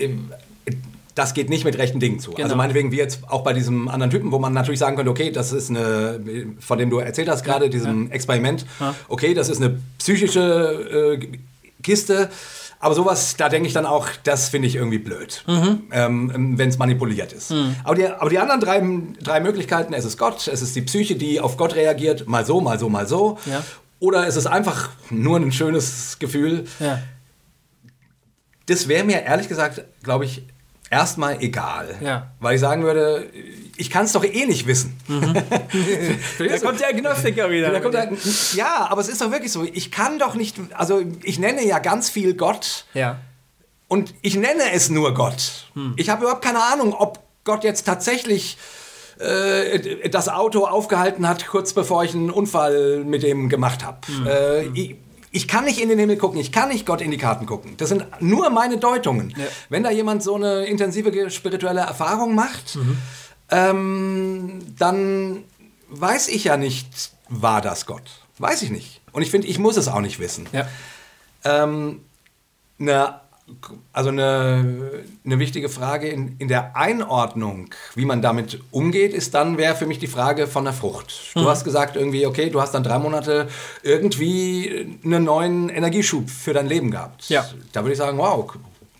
[1.16, 2.30] das geht nicht mit rechten Dingen zu.
[2.30, 2.44] Also genau.
[2.44, 5.32] Also meinetwegen wie jetzt auch bei diesem anderen Typen, wo man natürlich sagen könnte, okay,
[5.32, 6.20] das ist eine,
[6.60, 8.12] von dem du erzählt hast gerade, diesem ja.
[8.12, 8.94] Experiment, ja.
[9.08, 11.38] okay, das ist eine psychische äh,
[11.82, 12.28] Kiste.
[12.78, 15.84] Aber sowas, da denke ich dann auch, das finde ich irgendwie blöd, mhm.
[15.90, 17.50] ähm, wenn es manipuliert ist.
[17.50, 17.74] Mhm.
[17.82, 18.82] Aber, die, aber die anderen drei,
[19.22, 22.60] drei Möglichkeiten, es ist Gott, es ist die Psyche, die auf Gott reagiert, mal so,
[22.60, 23.38] mal so, mal so.
[23.46, 23.64] Ja.
[24.00, 26.66] Oder es ist einfach nur ein schönes Gefühl.
[26.78, 26.98] Ja.
[28.66, 30.42] Das wäre mir ehrlich gesagt, glaube ich,
[30.90, 31.96] erstmal egal.
[32.00, 32.32] Ja.
[32.40, 33.30] Weil ich sagen würde,
[33.76, 34.98] ich kann es doch eh nicht wissen.
[35.08, 35.34] Mhm.
[36.38, 37.70] da kommt der Agnostiker wieder.
[37.70, 38.12] Da der,
[38.54, 39.64] ja, aber es ist doch wirklich so.
[39.64, 42.86] Ich kann doch nicht, also ich nenne ja ganz viel Gott.
[42.94, 43.18] Ja.
[43.88, 45.66] Und ich nenne es nur Gott.
[45.74, 45.94] Hm.
[45.96, 48.58] Ich habe überhaupt keine Ahnung, ob Gott jetzt tatsächlich
[49.18, 53.98] äh, das Auto aufgehalten hat, kurz bevor ich einen Unfall mit dem gemacht habe.
[54.06, 54.26] Hm.
[54.26, 54.98] Äh, hm.
[55.36, 57.76] Ich kann nicht in den Himmel gucken, ich kann nicht Gott in die Karten gucken.
[57.76, 59.34] Das sind nur meine Deutungen.
[59.36, 59.44] Ja.
[59.68, 62.96] Wenn da jemand so eine intensive spirituelle Erfahrung macht, mhm.
[63.50, 65.44] ähm, dann
[65.90, 68.22] weiß ich ja nicht, war das Gott.
[68.38, 69.02] Weiß ich nicht.
[69.12, 70.48] Und ich finde, ich muss es auch nicht wissen.
[70.52, 70.66] Ja.
[71.44, 72.00] Ähm,
[72.78, 73.20] eine
[73.92, 79.56] also eine, eine wichtige Frage in, in der Einordnung, wie man damit umgeht, ist dann,
[79.56, 81.32] wäre für mich die Frage von der Frucht.
[81.34, 81.46] Du mhm.
[81.46, 83.48] hast gesagt irgendwie, okay, du hast dann drei Monate
[83.82, 87.28] irgendwie einen neuen Energieschub für dein Leben gehabt.
[87.28, 87.46] Ja.
[87.72, 88.52] Da würde ich sagen, wow,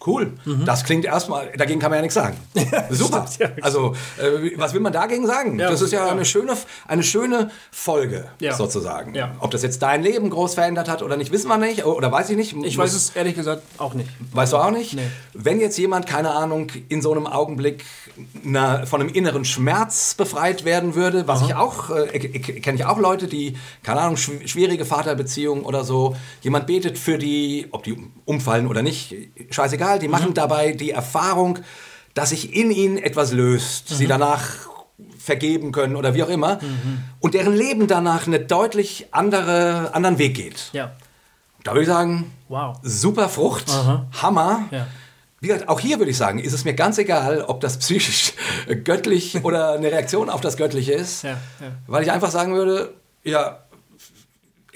[0.07, 0.33] Cool.
[0.45, 0.65] Mhm.
[0.65, 2.37] Das klingt erstmal, dagegen kann man ja nichts sagen.
[2.91, 3.27] Super.
[3.39, 5.59] Ja, also, äh, was will man dagegen sagen?
[5.59, 8.27] Ja, das ist ja, ja, Eine, schöne, eine schöne Folge,
[8.57, 9.15] sozusagen.
[9.41, 11.85] Ob das jetzt dein Leben groß verändert hat oder nicht, wissen wir nicht.
[11.85, 12.55] Oder weiß ich nicht.
[12.65, 14.09] Ich weiß es ehrlich gesagt auch nicht.
[14.33, 14.95] Weißt du auch nicht?
[14.95, 15.03] Nee.
[15.35, 17.85] Wenn jetzt jemand, keine Ahnung, in so einem Augenblick
[18.43, 21.47] na, von einem inneren Schmerz befreit werden würde, was Aha.
[21.47, 26.67] ich auch, äh, kenne ich auch Leute, die, keine Ahnung, schwierige Vaterbeziehungen oder so, jemand
[26.67, 29.15] betet für die, ob die umfallen oder nicht,
[29.51, 30.35] scheißegal Potenzial, die machen mhm.
[30.35, 31.59] dabei die Erfahrung,
[32.15, 33.95] dass sich in ihnen etwas löst, mhm.
[33.95, 34.45] sie danach
[35.19, 37.03] vergeben können oder wie auch immer mhm.
[37.21, 40.71] und deren Leben danach einen deutlich andere, anderen Weg geht.
[40.73, 40.93] Ja.
[41.65, 42.79] Da würde ich sagen, wow.
[42.83, 44.07] super Frucht, Aha.
[44.23, 44.65] Hammer.
[44.71, 44.87] Ja.
[45.41, 48.33] Wie gesagt, auch hier würde ich sagen, ist es mir ganz egal, ob das psychisch
[48.85, 51.37] göttlich oder eine Reaktion auf das Göttliche ist, ja.
[51.87, 52.95] weil ich einfach sagen würde,
[53.25, 53.59] ja,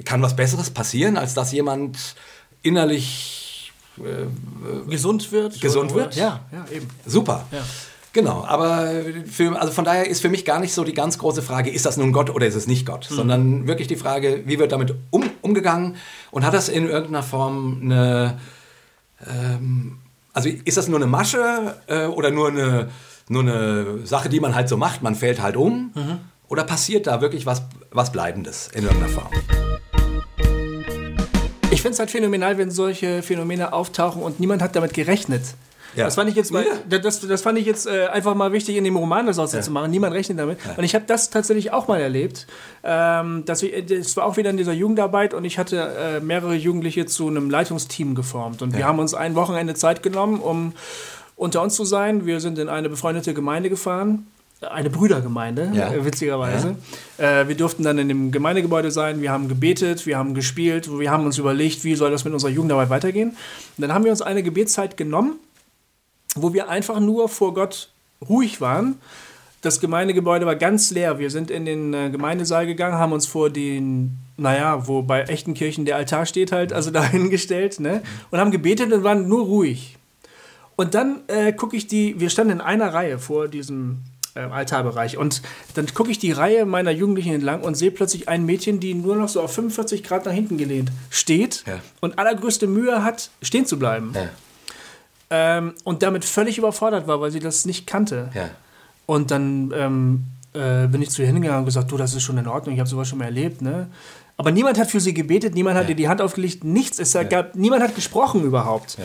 [0.05, 2.16] kann was Besseres passieren, als dass jemand
[2.62, 3.39] innerlich
[4.05, 5.61] äh, gesund wird.
[5.61, 6.16] Gesund oder, wird?
[6.16, 6.88] Ja, ja, eben.
[7.07, 7.46] Super.
[7.53, 7.62] Ja.
[8.12, 8.90] Genau, aber
[9.26, 11.86] für, also von daher ist für mich gar nicht so die ganz große Frage, ist
[11.86, 13.14] das nun Gott oder ist es nicht Gott, mhm.
[13.14, 15.96] sondern wirklich die Frage, wie wird damit um, umgegangen
[16.32, 18.40] und hat das in irgendeiner Form eine,
[19.24, 19.98] ähm,
[20.32, 22.88] also ist das nur eine Masche äh, oder nur eine,
[23.28, 26.18] nur eine Sache, die man halt so macht, man fällt halt um mhm.
[26.48, 29.30] oder passiert da wirklich was, was Bleibendes in irgendeiner Form?
[31.81, 35.41] Ich finde es halt phänomenal, wenn solche Phänomene auftauchen und niemand hat damit gerechnet.
[35.97, 36.05] Ja.
[36.05, 36.99] Das fand ich jetzt, mal, ja.
[36.99, 39.87] das, das fand ich jetzt äh, einfach mal wichtig, in dem Roman das auszumachen.
[39.87, 39.91] Ja.
[39.91, 40.59] Niemand rechnet damit.
[40.76, 42.47] Und ich habe das tatsächlich auch mal erlebt.
[42.85, 46.55] Ähm, dass ich, das war auch wieder in dieser Jugendarbeit und ich hatte äh, mehrere
[46.55, 48.61] Jugendliche zu einem Leitungsteam geformt.
[48.61, 50.74] Und wir haben uns ein Wochenende Zeit genommen, um
[51.35, 52.26] unter uns zu sein.
[52.26, 54.26] Wir sind in eine befreundete Gemeinde gefahren
[54.61, 55.91] eine Brüdergemeinde, Ja.
[55.93, 56.77] äh, witzigerweise.
[57.19, 61.11] Äh, wir durften dann in dem Gemeindegebäude sein, wir haben gebetet, wir haben gespielt, wir
[61.11, 63.31] haben uns überlegt, wie soll das mit unserer Jugendarbeit weitergehen.
[63.31, 63.37] Und
[63.83, 65.35] dann haben wir uns eine Gebetszeit genommen,
[66.37, 67.89] wo wir einfach nur vor Gott
[68.29, 68.97] ruhig waren.
[69.63, 71.19] Das Gemeindegebäude war ganz leer.
[71.19, 75.55] Wir sind in den äh, Gemeindesaal gegangen, haben uns vor den, naja, wo bei echten
[75.55, 78.03] Kirchen der Altar steht halt, also dahingestellt, ne?
[78.31, 79.97] Und haben gebetet und waren nur ruhig.
[80.77, 83.99] Und dann äh, gucke ich die, wir standen in einer Reihe vor diesem
[84.35, 85.43] äh, Altarbereich und
[85.74, 89.16] dann gucke ich die Reihe meiner Jugendlichen entlang und sehe plötzlich ein Mädchen, die nur
[89.16, 91.81] noch so auf 45 Grad nach hinten gelehnt steht Ja.
[92.01, 94.12] und allergrößte Mühe hat, stehen zu bleiben.
[94.14, 94.28] Ja.
[95.31, 98.31] Ähm, und damit völlig überfordert war, weil sie das nicht kannte.
[98.35, 98.51] Ja.
[99.07, 100.24] Und dann ähm,
[100.55, 102.81] äh, bin ich zu ihr hingegangen und gesagt, du, das ist schon in Ordnung, ich
[102.81, 103.89] habe sowas schon mal erlebt, ne?
[104.37, 106.99] Aber niemand hat für sie gebetet, niemand hat ihr die Hand aufgelegt, nichts.
[106.99, 108.97] Es gab, niemand hat gesprochen überhaupt.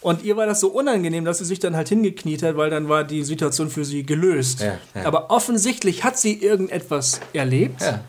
[0.00, 2.88] Und ihr war das so unangenehm, dass sie sich dann halt hingekniet hat, weil dann
[2.88, 4.60] war die Situation für sie gelöst.
[4.60, 5.04] Ja, ja.
[5.06, 8.00] Aber offensichtlich hat sie irgendetwas erlebt Ja.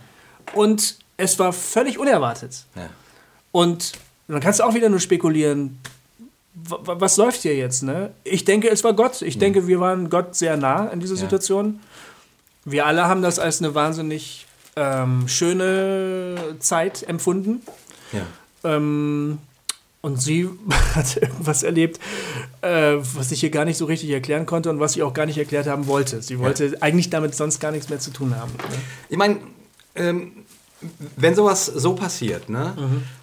[0.54, 2.66] und es war völlig unerwartet.
[3.52, 3.94] Und
[4.28, 5.80] dann kannst du auch wieder nur spekulieren,
[6.54, 7.82] wa- wa- was läuft hier jetzt?
[7.82, 8.12] Ne?
[8.24, 9.22] Ich denke, es war Gott.
[9.24, 11.16] Ich denke, wir waren Gott sehr nah in dieser.
[11.16, 11.80] Situation.
[12.66, 17.62] Wir alle haben das als eine wahnsinnig ähm, schöne Zeit empfunden.
[18.12, 18.22] Ja.
[18.76, 19.40] Ähm,
[20.02, 20.50] und sie
[20.96, 22.00] hat irgendwas erlebt,
[22.62, 25.26] äh, was ich hier gar nicht so richtig erklären konnte und was ich auch gar
[25.26, 26.22] nicht erklärt haben wollte.
[26.22, 28.52] Sie wollte eigentlich damit sonst gar nichts mehr zu tun haben.
[28.54, 28.78] Ne?
[29.10, 29.38] Ich meine,
[29.96, 30.32] ähm,
[31.16, 32.74] wenn sowas so passiert, ne,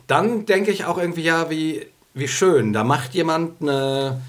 [0.08, 2.72] dann denke ich auch irgendwie, ja, wie, wie schön.
[2.72, 4.20] Da macht jemand eine,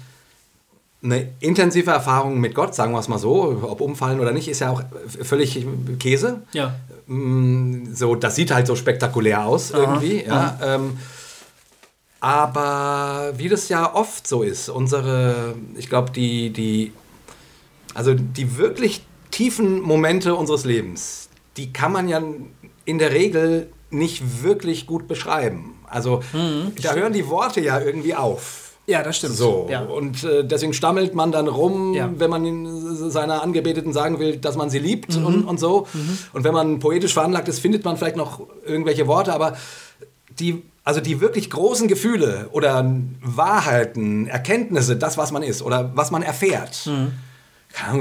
[1.02, 3.60] eine intensive Erfahrung mit Gott, sagen wir es mal so.
[3.68, 4.82] Ob umfallen oder nicht, ist ja auch
[5.22, 5.66] völlig
[5.98, 6.42] Käse.
[6.52, 6.76] Ja.
[7.08, 10.24] Mm, So, das sieht halt so spektakulär aus irgendwie.
[10.24, 10.96] Ja, ähm,
[12.20, 16.92] aber wie das ja oft so ist, unsere, ich glaube, die, die,
[17.94, 22.22] also die wirklich tiefen Momente unseres Lebens, die kann man ja
[22.84, 25.74] in der Regel nicht wirklich gut beschreiben.
[25.88, 26.22] Also
[26.82, 28.72] da hören die Worte ja irgendwie auf.
[28.88, 29.34] Ja, das stimmt.
[29.34, 29.82] So, Ja.
[29.82, 32.08] und äh, deswegen stammelt man dann rum, Ja.
[32.16, 35.26] wenn man seiner Angebeteten sagen will, dass man sie liebt Mhm.
[35.26, 35.86] und, und so.
[36.32, 39.56] Und wenn man poetisch veranlagt ist, findet man vielleicht noch irgendwelche Worte, aber
[40.38, 42.82] die, also die wirklich großen Gefühle oder
[43.20, 46.86] Wahrheiten, Erkenntnisse, das, was man ist oder was man erfährt.
[46.86, 47.12] Mhm.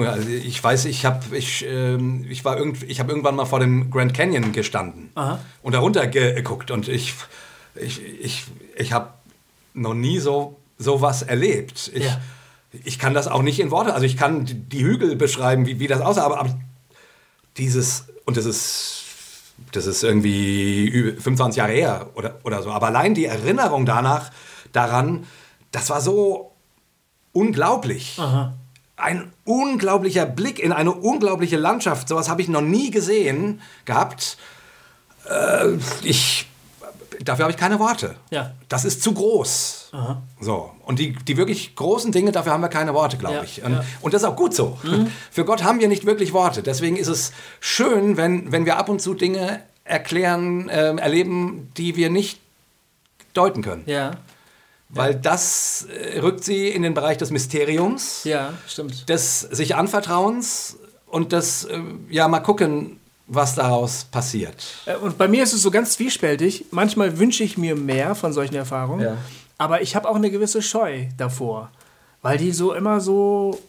[0.08, 3.60] Also ich weiß, ich habe ich, ähm, ich war irgend, ich hab irgendwann mal vor
[3.60, 5.40] dem Grand Canyon gestanden Aha.
[5.64, 7.14] und darunter geguckt und ich,
[7.76, 8.44] ich, ich,
[8.78, 9.10] ich habe
[9.74, 11.92] noch nie so sowas erlebt.
[11.94, 12.22] Ich, Ja.
[12.84, 15.80] ich kann das auch nicht in Worte, also ich kann die- die Hügel beschreiben, wie,
[15.80, 16.58] wie das aussah, aber, aber
[17.58, 19.05] dieses, und das ist,
[19.72, 24.32] das ist irgendwie über 25 Jahre her oder, oder so, aber allein die Erinnerung danach,
[24.72, 25.26] daran,
[25.72, 26.52] das war so
[27.32, 28.18] unglaublich.
[28.20, 28.54] Aha.
[28.98, 32.08] Ein unglaublicher Blick in eine unglaubliche Landschaft.
[32.08, 34.38] Sowas habe ich noch nie gesehen gehabt.
[35.30, 36.48] Äh, ich,
[37.24, 38.16] dafür habe ich keine Worte.
[38.32, 38.54] Ja.
[38.70, 39.90] Das ist zu groß.
[39.94, 40.22] Aha.
[40.40, 40.72] So.
[40.86, 43.64] Und die, die wirklich großen Dinge, dafür haben wir keine Worte, glaube Ja, ich.
[43.64, 43.80] Und, ja.
[43.82, 43.86] Mhm.
[44.02, 44.78] und das ist auch gut so.
[45.32, 46.62] Für Gott haben wir nicht wirklich Worte.
[46.64, 51.96] Deswegen ist es schön, wenn, wenn wir ab und zu Dinge erklären, ähm, erleben, die
[51.96, 52.40] wir nicht
[53.34, 53.84] deuten können.
[53.86, 54.12] Ja.
[54.90, 59.10] Weil das äh, rückt sie in den Bereich des Mysteriums Ja, stimmt.
[59.10, 64.56] des sich Anvertrauens und des, äh, ja, mal gucken, was daraus passiert.
[64.86, 66.66] Äh, Und bei mir ist es so ganz zwiespältig.
[66.72, 69.18] Manchmal wünsche ich mir mehr von solchen Erfahrungen, Ja.
[69.58, 71.72] aber ich habe auch eine gewisse Scheu davor,
[72.22, 73.60] weil die so immer so,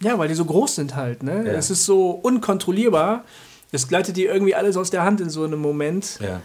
[0.00, 1.22] ja, weil die so groß sind halt.
[1.22, 1.44] Ne?
[1.46, 1.52] Ja.
[1.52, 3.24] Es ist so unkontrollierbar.
[3.72, 6.18] Es gleitet dir irgendwie alles aus der Hand in so einem Moment.
[6.22, 6.40] Ja.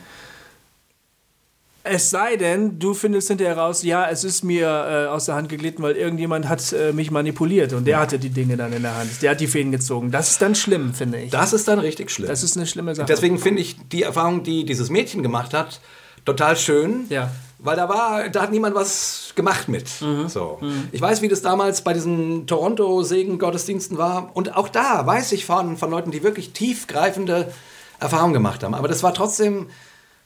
[1.84, 5.50] Es sei denn, du findest hinterher raus, ja, es ist mir äh, aus der Hand
[5.50, 8.96] geglitten, weil irgendjemand hat äh, mich manipuliert und der hatte die Dinge dann in der
[8.96, 9.22] Hand.
[9.24, 10.12] Der hat die Fäden gezogen.
[10.12, 11.32] Das ist dann schlimm, finde ich.
[11.32, 12.30] Das ist dann richtig schlimm.
[12.30, 13.08] Das ist eine schlimme Sache.
[13.08, 15.82] Deswegen finde ich die Erfahrung, die dieses Mädchen gemacht hat,
[16.24, 17.06] total schön.
[17.10, 17.32] Ja.
[17.58, 19.88] Weil da war, da hat niemand was gemacht mit.
[20.02, 20.28] Mhm.
[20.28, 20.60] So.
[20.92, 24.32] Ich weiß, wie das damals bei diesen Toronto-Segen-Gottesdiensten war.
[24.36, 27.52] Und auch da weiß ich von, von Leuten, die wirklich tiefgreifende
[28.00, 28.74] Erfahrungen gemacht haben.
[28.74, 29.68] Aber das war trotzdem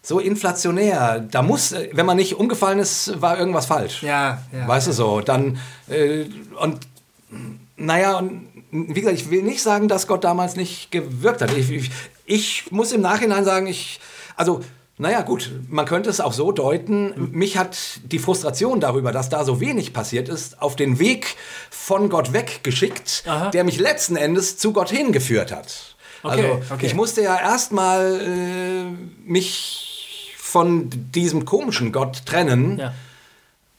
[0.05, 1.25] so inflationär.
[1.31, 4.03] Da muss, wenn man nicht umgefallen ist, war irgendwas falsch.
[4.03, 4.67] Ja, ja.
[4.67, 5.57] Weißt du so, dann
[5.89, 6.25] äh,
[6.61, 6.79] und
[7.77, 11.55] naja, und wie gesagt, ich will nicht sagen, dass Gott damals nicht gewirkt hat.
[11.57, 11.91] Ich, ich,
[12.25, 13.99] ich muss im Nachhinein sagen, ich,
[14.35, 14.61] also,
[14.97, 19.43] naja, gut, man könnte es auch so deuten, mich hat die Frustration darüber, dass da
[19.43, 21.35] so wenig passiert ist, auf den Weg
[21.69, 23.49] von Gott weggeschickt, Aha.
[23.49, 25.95] der mich letzten Endes zu Gott hingeführt hat.
[26.23, 26.85] Okay, also, okay.
[26.85, 29.84] ich musste ja erstmal äh, mich
[30.55, 32.93] von diesem komischen Gott trennen, Ja.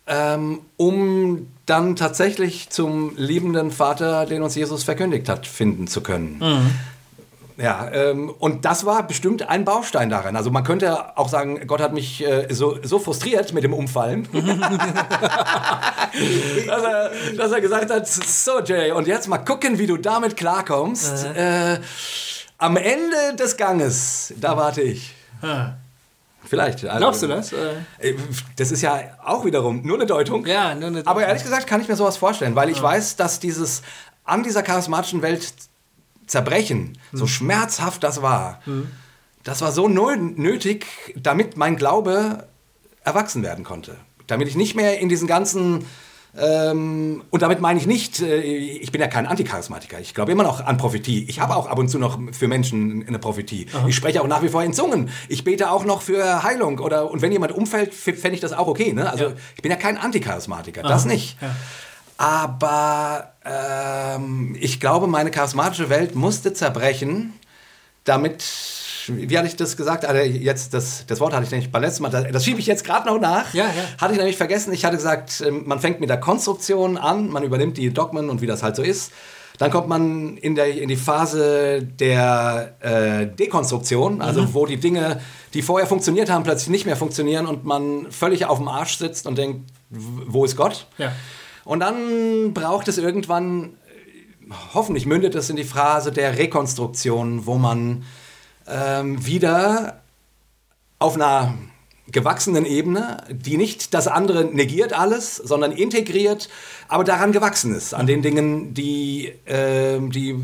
[0.06, 6.36] ähm, um dann tatsächlich zum liebenden Vater, den uns Jesus verkündigt hat, finden zu können.
[6.38, 6.70] Mhm.
[7.56, 10.36] Ja, ähm, und das war bestimmt ein Baustein daran.
[10.36, 14.28] Also man könnte auch sagen, Gott hat mich äh, so, so frustriert mit dem Umfallen,
[16.66, 20.36] dass, er, dass, er, gesagt hat, so Jay, und jetzt mal gucken, wie du damit
[20.36, 21.24] klarkommst.
[21.24, 21.78] Äh,
[22.58, 25.14] am Ende des Ganges, da warte ich.
[26.48, 26.84] Vielleicht.
[26.84, 27.52] Also, Glaubst du das?
[27.52, 28.14] Äh,
[28.56, 30.46] das ist ja auch wiederum nur eine Deutung.
[30.46, 31.08] Ja, nur eine Deutung.
[31.08, 32.82] Aber ehrlich gesagt kann ich mir sowas vorstellen, weil ich ja.
[32.82, 33.82] weiß, dass dieses
[34.24, 35.54] an dieser charismatischen Welt
[36.26, 37.18] zerbrechen, hm.
[37.18, 38.88] so schmerzhaft das war, hm.
[39.44, 40.86] das war so nötig,
[41.16, 42.46] damit mein Glaube
[43.04, 43.96] erwachsen werden konnte.
[44.26, 45.86] Damit ich nicht mehr in diesen ganzen
[46.38, 49.98] ähm, und damit meine ich nicht, äh, ich bin ja kein Anticharismatiker.
[50.00, 51.24] Ich glaube immer noch an Prophetie.
[51.28, 53.66] Ich habe auch ab und zu noch für Menschen eine Prophetie.
[53.72, 53.88] Aha.
[53.88, 55.08] Ich spreche auch nach wie vor in Zungen.
[55.28, 56.78] Ich bete auch noch für Heilung.
[56.78, 58.92] Oder, und wenn jemand umfällt, fände ich das auch okay.
[58.92, 59.10] Ne?
[59.10, 59.32] Also ja.
[59.54, 60.82] ich bin ja kein Anticharismatiker.
[60.82, 60.88] Aha.
[60.88, 61.40] Das nicht.
[61.40, 61.56] Ja.
[62.18, 67.34] Aber ähm, ich glaube, meine charismatische Welt musste zerbrechen,
[68.04, 68.42] damit
[69.08, 70.04] wie hatte ich das gesagt?
[70.04, 72.66] Also jetzt, das, das Wort hatte ich nämlich beim letzten Mal, das, das schiebe ich
[72.66, 73.52] jetzt gerade noch nach.
[73.54, 73.72] Ja, ja.
[73.98, 74.72] Hatte ich nämlich vergessen.
[74.72, 78.40] Ich hatte gesagt, ähm, man fängt mit der Konstruktion an, man übernimmt die Dogmen und
[78.40, 79.12] wie das halt so ist.
[79.58, 84.54] Dann kommt man in, der, in die Phase der äh, Dekonstruktion, also mhm.
[84.54, 85.20] wo die Dinge,
[85.54, 89.26] die vorher funktioniert haben, plötzlich nicht mehr funktionieren und man völlig auf dem Arsch sitzt
[89.26, 90.86] und denkt, wo ist Gott?
[90.98, 91.12] Ja.
[91.64, 93.74] Und dann braucht es irgendwann,
[94.74, 98.04] hoffentlich mündet es in die Phase der Rekonstruktion, wo man
[98.68, 100.00] ähm, wieder
[100.98, 101.54] auf einer
[102.08, 106.48] gewachsenen Ebene, die nicht das andere negiert alles, sondern integriert,
[106.88, 110.36] aber daran gewachsen ist, an den Dingen, die, äh, die,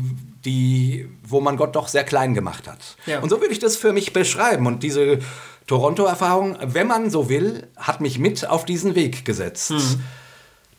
[0.43, 2.97] die, wo man Gott doch sehr klein gemacht hat.
[3.05, 3.21] Ja.
[3.21, 4.67] Und so würde ich das für mich beschreiben.
[4.67, 5.19] Und diese
[5.67, 9.71] Toronto-Erfahrung, wenn man so will, hat mich mit auf diesen Weg gesetzt.
[9.71, 10.03] Mhm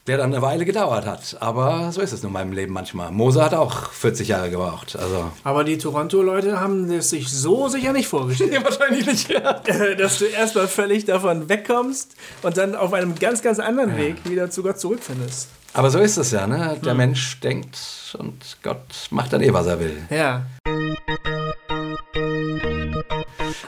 [0.07, 1.36] der dann eine Weile gedauert hat.
[1.40, 3.11] Aber so ist es in meinem Leben manchmal.
[3.11, 4.96] Mose hat auch 40 Jahre gebraucht.
[4.96, 5.30] Also.
[5.44, 8.52] Aber die Toronto-Leute haben es sich so sicher nicht vorgestellt.
[8.55, 9.52] ja, wahrscheinlich nicht, ja.
[9.98, 13.98] Dass du erstmal völlig davon wegkommst und dann auf einem ganz, ganz anderen ja.
[13.98, 15.48] Weg wieder zu Gott zurückfindest.
[15.72, 16.78] Aber so ist es ja, ne?
[16.84, 16.98] Der hm.
[16.98, 20.02] Mensch denkt und Gott macht dann eh, was er will.
[20.09, 20.46] Ja.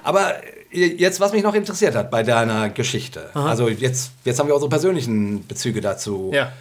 [0.05, 0.35] Aber
[0.77, 3.31] jetzt, was mich noch interessiert hat bei deiner Geschichte.
[3.35, 3.49] Aha.
[3.49, 6.31] Also jetzt, jetzt haben wir unsere persönlichen Bezüge dazu.
[6.33, 6.53] Ja.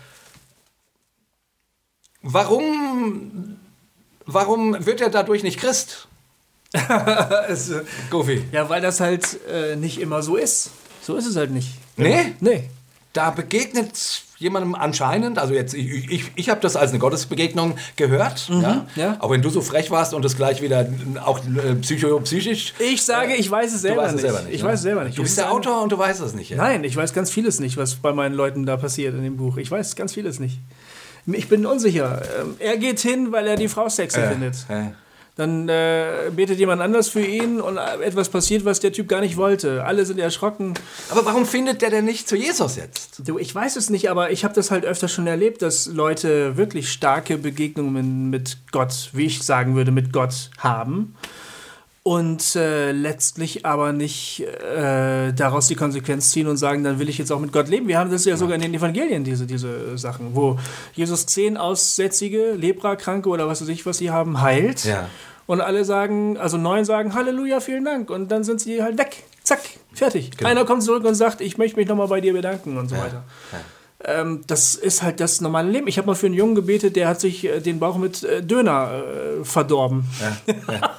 [2.21, 3.57] Warum,
[4.25, 6.07] warum wird er dadurch nicht Christ?
[7.47, 7.71] es,
[8.09, 8.43] Goofy.
[8.51, 10.71] Ja, weil das halt äh, nicht immer so ist.
[11.01, 11.69] So ist es halt nicht.
[11.97, 12.33] Nee?
[12.39, 12.69] Nee.
[13.13, 18.49] Da begegnet jemandem anscheinend, also jetzt, ich, ich, ich habe das als eine Gottesbegegnung gehört,
[18.49, 18.85] mhm, ja?
[18.95, 19.17] ja?
[19.19, 20.87] Auch wenn du so frech warst und das gleich wieder
[21.23, 22.73] auch äh, psycho, psychisch.
[22.79, 24.21] Ich sage, äh, ich weiß es selber, nicht.
[24.21, 24.53] selber nicht.
[24.53, 24.69] Ich ne?
[24.69, 25.17] weiß es selber nicht.
[25.17, 26.49] Du bist der Autor und du weißt es nicht.
[26.49, 26.57] Ja?
[26.57, 29.57] Nein, ich weiß ganz vieles nicht, was bei meinen Leuten da passiert in dem Buch.
[29.57, 30.59] Ich weiß ganz vieles nicht.
[31.27, 32.21] Ich bin unsicher.
[32.39, 34.55] Ähm, er geht hin, weil er die Frau sexy äh, findet.
[35.35, 39.35] Dann äh, betet jemand anders für ihn und etwas passiert, was der Typ gar nicht
[39.35, 39.83] wollte.
[39.83, 40.75] Alle sind erschrocken.
[41.09, 43.27] Aber warum findet der denn nicht zu Jesus jetzt?
[43.27, 46.55] Du, ich weiß es nicht, aber ich habe das halt öfter schon erlebt, dass Leute
[46.55, 51.15] wirklich starke Begegnungen mit Gott, wie ich sagen würde, mit Gott haben
[52.07, 57.17] und äh, letztlich aber nicht äh, daraus die Konsequenz ziehen und sagen, dann will ich
[57.17, 57.87] jetzt auch mit Gott leben.
[57.87, 60.59] Wir haben das ja sogar in den Evangelien, diese, diese Sachen, wo
[60.93, 64.85] Jesus zehn Aussätzige, Leprakranke oder was weiß ich, was sie haben, heilt.
[64.85, 65.09] Ja.
[65.47, 68.11] Und alle sagen, also neun sagen Halleluja, vielen Dank.
[68.11, 69.23] Und dann sind sie halt weg.
[69.41, 70.37] Zack, fertig.
[70.37, 70.47] Genau.
[70.47, 73.01] Einer kommt zurück und sagt, ich möchte mich nochmal bei dir bedanken und so ja.
[73.01, 73.23] weiter.
[73.51, 73.59] Ja.
[74.07, 75.87] Ähm, das ist halt das normale Leben.
[75.87, 78.43] Ich habe mal für einen Jungen gebetet, der hat sich äh, den Bauch mit äh,
[78.43, 80.05] Döner äh, verdorben.
[80.21, 80.95] Ja.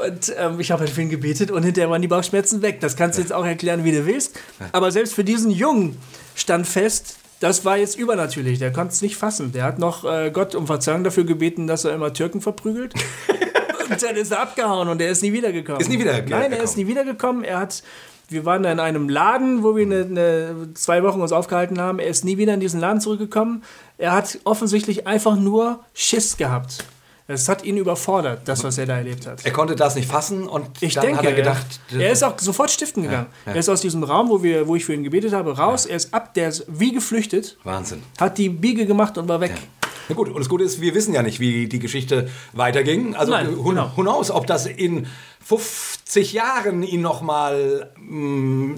[0.06, 2.80] und ähm, ich habe halt für ihn gebetet und hinterher waren die Bauchschmerzen weg.
[2.80, 4.38] Das kannst du jetzt auch erklären, wie du willst.
[4.72, 5.98] Aber selbst für diesen Jungen
[6.34, 8.58] stand fest, das war jetzt übernatürlich.
[8.58, 9.52] Der konnte es nicht fassen.
[9.52, 12.94] Der hat noch äh, Gott um Verzeihung dafür gebeten, dass er immer Türken verprügelt.
[13.90, 15.80] und dann ist er abgehauen und er ist nie wiedergekommen.
[15.80, 16.38] Ist nie wiedergekommen?
[16.38, 17.44] Nein, er ist nie wiedergekommen.
[17.44, 17.82] Er hat
[18.30, 21.98] wir waren da in einem Laden, wo wir eine, eine, zwei Wochen uns aufgehalten haben.
[21.98, 23.62] Er ist nie wieder in diesen Laden zurückgekommen.
[23.98, 26.84] Er hat offensichtlich einfach nur Schiss gehabt.
[27.32, 29.44] Es hat ihn überfordert, das, was er da erlebt hat.
[29.44, 31.80] Er konnte das nicht fassen und ich dann denke, hat er gedacht.
[31.96, 33.26] Er ist auch sofort stiften gegangen.
[33.46, 33.54] Ja, ja.
[33.54, 35.84] Er ist aus diesem Raum, wo, wir, wo ich für ihn gebetet habe, raus.
[35.84, 35.90] Ja.
[35.90, 37.56] Er ist ab, der ist wie geflüchtet.
[37.62, 38.02] Wahnsinn.
[38.18, 39.52] Hat die Biege gemacht und war weg.
[40.10, 43.14] Na gut, und das Gute ist, wir wissen ja nicht, wie die Geschichte weiterging.
[43.14, 43.92] Also, Nein, who, genau.
[43.94, 45.06] who knows, ob das in
[45.44, 48.74] 50 Jahren ihn nochmal mm,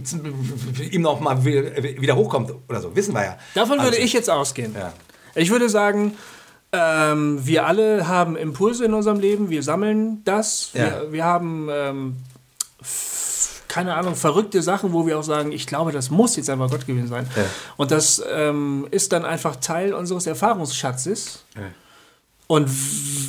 [0.91, 2.95] ihm noch mal wieder hochkommt oder so.
[2.95, 3.39] Wissen wir ja.
[3.55, 4.75] Davon würde also, ich jetzt ausgehen.
[4.79, 4.93] Ja.
[5.35, 6.19] Ich würde sagen,
[6.73, 10.71] ähm, wir alle haben Impulse in unserem Leben, wir sammeln das.
[10.75, 11.03] Ja.
[11.03, 12.17] Wir, wir, haben ähm,
[13.73, 16.87] keine Ahnung, verrückte Sachen, wo wir auch sagen, ich glaube, das muss jetzt einfach Gott
[16.87, 17.27] gewesen sein.
[17.35, 17.45] Ja.
[17.79, 21.43] Und das ähm, ist dann einfach Teil unseres Erfahrungsschatzes.
[21.55, 21.63] Ja.
[22.49, 22.69] Und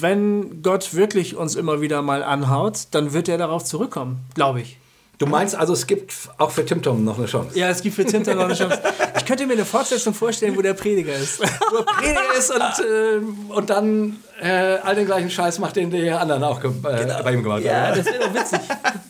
[0.02, 4.78] wenn Gott wirklich uns immer wieder mal anhaut, dann wird er darauf zurückkommen, glaube ich.
[5.24, 7.58] Du meinst also, es gibt auch für Tim Tom noch eine Chance?
[7.58, 8.78] Ja, es gibt für Tim noch eine Chance.
[9.16, 11.40] Ich könnte mir eine Fortsetzung vorstellen, wo der Prediger ist.
[11.40, 14.50] Wo er Prediger ist und, äh, und dann äh,
[14.84, 17.98] all den gleichen Scheiß macht, den die anderen auch äh, bei ihm gemacht Ja, haben.
[17.98, 18.60] das wäre doch witzig.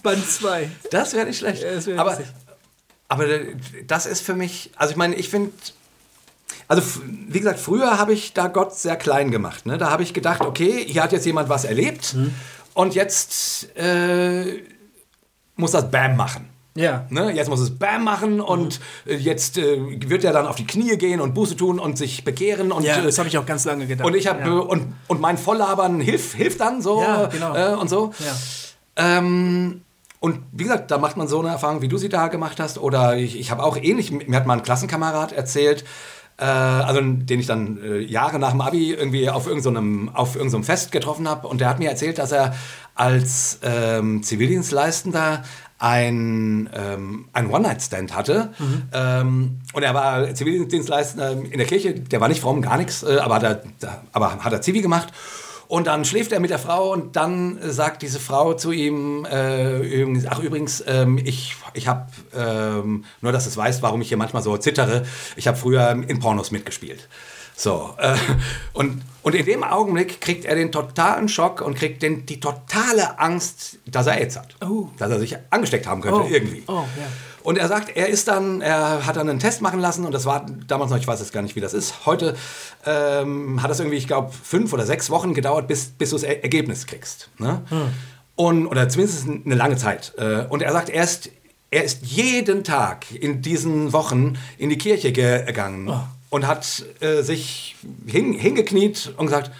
[0.03, 0.69] Band 2.
[0.91, 1.63] Das wäre nicht schlecht.
[1.63, 2.27] Ja, das wär aber, witzig.
[3.07, 3.25] aber
[3.87, 5.51] das ist für mich, also ich meine, ich finde,
[6.67, 6.83] also
[7.27, 9.65] wie gesagt, früher habe ich da Gott sehr klein gemacht.
[9.65, 9.79] Ne?
[9.79, 12.35] Da habe ich gedacht, okay, hier hat jetzt jemand was erlebt Mhm.
[12.75, 14.61] und jetzt äh,
[15.55, 16.49] muss das Bam machen.
[16.75, 17.05] Ja.
[17.09, 17.31] Ne?
[17.31, 19.77] Jetzt muss es Bam machen und äh, jetzt äh,
[20.09, 22.71] wird er dann auf die Knie gehen und Buße tun und sich bekehren.
[22.71, 24.07] Und, Ja, äh, das habe ich auch ganz lange gedacht.
[24.07, 24.47] und ich habe ja.
[24.47, 27.55] äh, und, und mein Volllabern hilft, hilft dann so Ja, genau.
[27.55, 28.11] äh, und so.
[28.19, 29.17] Ja.
[29.17, 29.81] Ähm,
[30.19, 32.77] und wie gesagt, da macht man so eine Erfahrung, wie du sie da gemacht hast.
[32.79, 35.83] Oder ich, ich habe auch ähnlich, mir hat mal ein Klassenkamerad erzählt,
[36.37, 40.63] äh, also den ich dann äh, Jahre nach dem Abi irgendwie auf irgendeinem auf irgendeinem
[40.63, 41.47] Fest getroffen habe.
[41.47, 42.55] Und der hat mir erzählt, dass er
[42.95, 45.43] als ähm, Zivildienstleistender
[45.79, 48.53] ein, ähm, ein One-Night-Stand hatte.
[48.93, 53.17] Ähm, und er war Zivildienstleister in der Kirche, der war nicht fromm, gar nichts, äh,
[53.17, 53.63] aber, hat er,
[54.13, 55.09] aber hat er Zivi gemacht.
[55.67, 59.25] Und dann schläft er mit der Frau und dann äh, sagt diese Frau zu ihm,
[59.25, 64.07] äh, übrigens, ach übrigens, ähm, ich, ich habe, ähm, nur dass es weißt, warum ich
[64.07, 65.03] hier manchmal so zittere,
[65.35, 67.09] ich habe früher in Pornos mitgespielt.
[67.55, 68.15] So, äh,
[68.73, 73.19] und, und in dem Augenblick kriegt er den totalen Schock und kriegt den, die totale
[73.19, 74.55] Angst, dass er AIDS hat.
[74.61, 74.87] Oh.
[74.97, 76.27] Dass er sich angesteckt haben könnte, Oh.
[76.29, 76.63] irgendwie.
[76.67, 77.07] Oh, ja.
[77.43, 80.25] Und er sagt, er ist dann, er hat dann einen Test machen lassen und das
[80.25, 82.05] war damals noch, ich weiß jetzt gar nicht, wie das ist.
[82.05, 82.35] Heute
[82.85, 86.23] ähm, hat das irgendwie, ich glaube, fünf oder sechs Wochen gedauert, bis, bis du das
[86.23, 87.29] Er- Ergebnis kriegst.
[87.39, 87.61] Ne?
[88.35, 90.13] Und, oder zumindest eine lange Zeit.
[90.17, 91.29] Äh, Und er sagt, er ist,
[91.69, 95.83] er ist jeden Tag in diesen Wochen in die Kirche gegangen
[96.33, 97.75] und hat äh, sich
[98.07, 99.51] hin, hingekniet und gesagt,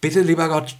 [0.00, 0.76] bitte lieber Gott,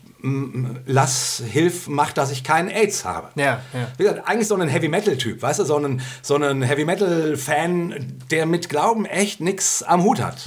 [0.86, 3.30] lass, hilf, mach, dass ich keinen AIDS habe.
[3.34, 3.88] Ja, ja.
[3.98, 6.84] Wie gesagt, eigentlich so ein Heavy Metal Typ, weißt du, so ein, so ein Heavy
[6.84, 10.46] Metal Fan, der mit Glauben echt nichts am Hut hat.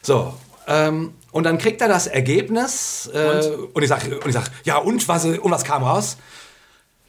[0.00, 0.34] So.
[0.66, 3.82] Ähm, und dann kriegt er das Ergebnis äh, und?
[3.82, 6.16] ich sag, und ich sag, ja und was, und was kam raus?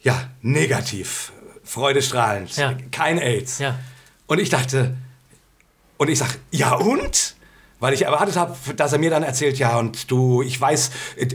[0.02, 1.32] Ja, negativ,
[1.64, 2.74] freudestrahlend, Ja.
[2.90, 3.60] kein AIDS.
[3.60, 3.78] Ja.
[4.26, 4.94] Und ich dachte,
[6.00, 7.34] und ich sag, ja und?
[7.78, 10.90] Weil ich erwartet habe, dass er mir dann erzählt, ja, und du, ich weiß,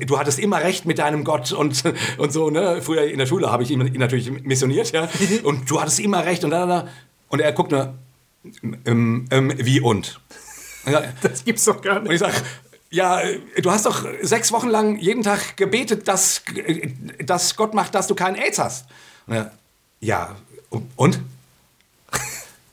[0.08, 1.84] du hattest immer recht mit deinem Gott und,
[2.18, 2.82] und so, ne?
[2.82, 5.08] Früher in der Schule habe ich ihn, natürlich missioniert, ja.
[5.44, 6.88] Und du hattest immer recht und da, da, da.
[7.30, 7.94] Und er guckt nur,
[8.86, 10.20] ähm, ähm, wie und?
[10.86, 12.14] Und Das gibt's doch gar und nicht.
[12.14, 12.34] ich sag,
[12.90, 13.22] ja,
[13.62, 16.42] du hast doch sechs Wochen lang jeden Tag gebetet, dass,
[17.24, 18.88] dass Gott macht, dass du keinen AIDS hast.
[19.28, 19.52] Und er,
[20.00, 20.36] ja,
[20.96, 21.20] und?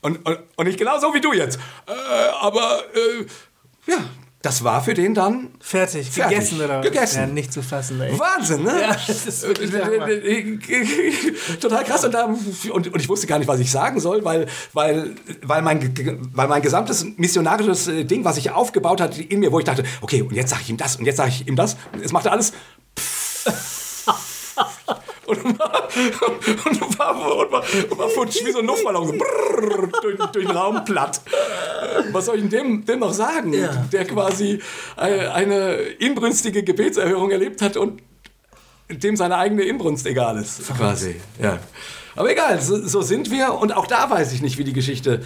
[0.03, 1.59] Und, und, und ich genau so wie du jetzt.
[1.87, 1.93] Äh,
[2.41, 3.99] aber, äh, ja,
[4.43, 6.37] das war für den dann Fertig, Fertig.
[6.37, 6.87] gegessen oder was?
[6.87, 7.21] Gegessen.
[7.21, 8.19] Ja, nicht zu fassen, ey.
[8.19, 8.81] Wahnsinn, ne?
[8.81, 10.09] Ja, das ist wirklich der Hammer.
[11.61, 12.05] Total krass.
[12.05, 15.63] Und, da, und, und ich wusste gar nicht, was ich sagen soll, weil, weil, weil,
[15.63, 15.95] mein,
[16.33, 19.85] weil mein gesamtes missionarisches äh, Ding, was sich aufgebaut hat in mir, wo ich dachte,
[20.01, 21.77] okay, und jetzt sage ich ihm das und jetzt sage ich ihm das.
[22.03, 22.53] Es machte alles.
[25.33, 25.89] Und war,
[26.67, 30.47] und war, und war, und war futsch wie so ein Luftballon, so brrr, durch, durch
[30.47, 31.21] den Raum platt.
[32.13, 33.85] Was soll ich denn dem, dem noch sagen, Ja.
[33.93, 34.61] der quasi
[34.97, 38.03] eine, eine inbrünstige Gebetserhörung erlebt hat und
[38.91, 41.17] dem seine eigene Inbrunst egal ist, quasi.
[41.41, 41.59] Ja.
[42.15, 45.25] Aber egal, so, so sind wir und auch da weiß ich nicht, wie die Geschichte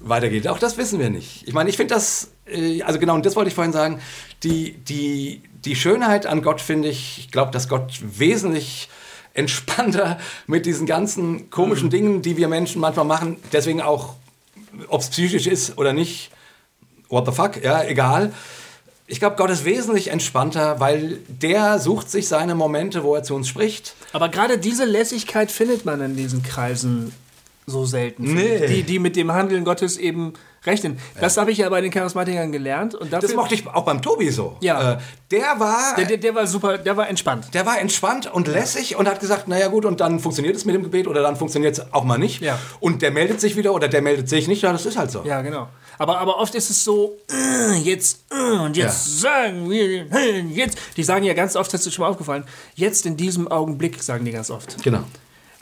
[0.00, 0.46] weitergeht.
[0.46, 1.42] Auch das wissen wir nicht.
[1.48, 4.00] Ich meine, ich finde das, äh, also genau, und das wollte ich vorhin sagen,
[4.44, 8.88] die, die, die Schönheit an Gott finde ich, ich glaube, dass Gott wesentlich
[9.38, 14.14] entspannter mit diesen ganzen komischen Dingen, die wir Menschen manchmal machen, deswegen auch,
[14.88, 16.30] ob es psychisch ist oder nicht,
[17.08, 18.32] what the fuck, ja, egal.
[19.06, 23.34] Ich glaube, Gott ist wesentlich entspannter, weil der sucht sich seine Momente, wo er zu
[23.34, 23.94] uns spricht.
[24.12, 27.14] Aber gerade diese Lässigkeit findet man in diesen Kreisen
[27.68, 28.34] so selten.
[28.34, 28.66] Nee.
[28.66, 30.32] Die, die mit dem Handeln Gottes eben
[30.66, 30.98] rechnen.
[31.20, 32.94] Das habe ich ja bei den Charismatikern gelernt.
[32.94, 34.56] Und dafür, Das mochte ich auch beim Tobi so.
[34.60, 34.94] Ja.
[34.94, 34.98] Äh,
[35.30, 35.94] der war.
[35.96, 37.54] der, der, der war super, der war entspannt.
[37.54, 40.74] Der war entspannt und lässig und hat gesagt, naja gut, und dann funktioniert es mit
[40.74, 42.40] dem Gebet oder dann funktioniert es auch mal nicht.
[42.42, 42.58] Ja.
[42.80, 45.22] Und der meldet sich wieder oder der meldet sich nicht, ja, das ist halt so.
[45.24, 45.68] Ja, genau.
[45.98, 50.06] Aber, aber oft ist es so, äh, jetzt, äh, und jetzt sagen wir,
[50.48, 50.78] jetzt.
[50.96, 52.44] Die sagen ja ganz oft, das ist schon mal aufgefallen,
[52.76, 54.82] jetzt in diesem Augenblick, sagen die ganz oft.
[54.84, 55.02] Genau.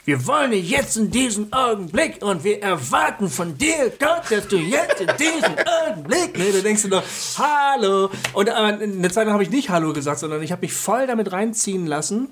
[0.07, 4.55] Wir wollen dich jetzt in diesem Augenblick und wir erwarten von dir, Gott, dass du
[4.55, 5.53] jetzt in diesem
[5.89, 6.37] Augenblick.
[6.37, 7.03] Nee, da denkst du doch,
[7.37, 8.09] Hallo.
[8.31, 11.07] Und aber eine Zeit lang habe ich nicht Hallo gesagt, sondern ich habe mich voll
[11.07, 12.29] damit reinziehen lassen,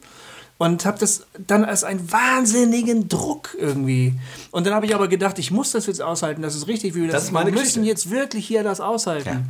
[0.58, 4.14] und habe das dann als einen wahnsinnigen Druck irgendwie.
[4.52, 7.02] Und dann habe ich aber gedacht, ich muss das jetzt aushalten, das ist richtig, wie
[7.02, 7.90] wir Das ist meine wir müssen Geschichte.
[7.90, 9.50] jetzt wirklich hier das aushalten.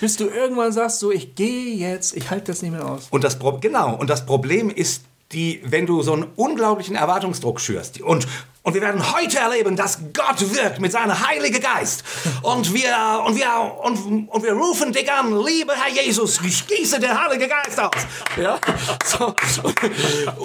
[0.00, 3.08] Bis du irgendwann sagst, so, ich gehe jetzt, ich halte das nicht mehr aus.
[3.10, 5.02] Und das Pro genau, und das Problem ist,
[5.32, 8.26] die, wenn du so einen unglaublichen Erwartungsdruck schürst und
[8.66, 12.02] und wir werden heute erleben, dass Gott wirkt mit seinem Heiligen Geist.
[12.42, 13.46] Und wir, und wir,
[13.80, 17.92] und, und wir rufen dich an, lieber Herr Jesus, ich gieße den Heiligen Geist aus.
[18.36, 18.58] Ja?
[19.04, 19.32] So.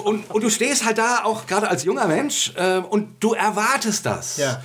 [0.04, 4.06] Und, und du stehst halt da auch gerade als junger Mensch äh, und du erwartest
[4.06, 4.36] das.
[4.36, 4.62] Ja.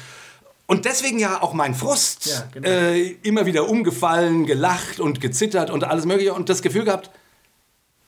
[0.68, 2.28] Und deswegen ja auch mein Frust.
[2.28, 2.70] Ja, genau.
[2.70, 7.09] äh, immer wieder umgefallen, gelacht und gezittert und alles Mögliche und das Gefühl gehabt,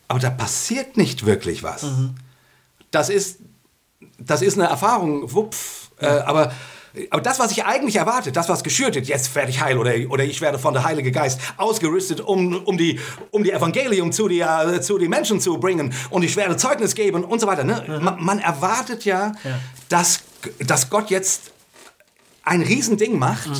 [0.09, 1.85] aber da passiert nicht wirklich was.
[2.91, 3.37] Das, ist,
[4.17, 5.91] das ist eine Erfahrung, wupf.
[5.99, 6.51] Äh, aber,
[7.11, 9.93] aber das, was ich eigentlich erwarte, das, was geschürt wird, jetzt werde ich heil oder,
[10.09, 12.99] oder ich werde von der Heilige Geist ausgerüstet, um, um, die,
[13.29, 16.95] um die Evangelium zu, die, äh, zu den Menschen zu bringen und ich werde Zeugnis
[16.95, 17.63] geben und so weiter.
[17.63, 17.99] Ne?
[18.01, 19.31] Man, man erwartet ja,
[19.89, 20.21] Dass,
[20.59, 21.51] dass Gott jetzt
[22.43, 23.51] ein Riesending macht,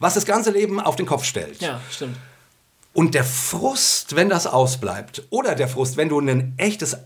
[0.00, 1.60] was das ganze Leben auf den Kopf stellt.
[1.60, 2.16] Ja, stimmt.
[2.94, 6.96] Und der Frust, wenn das ausbleibt, oder der Frust, wenn du ein echtes,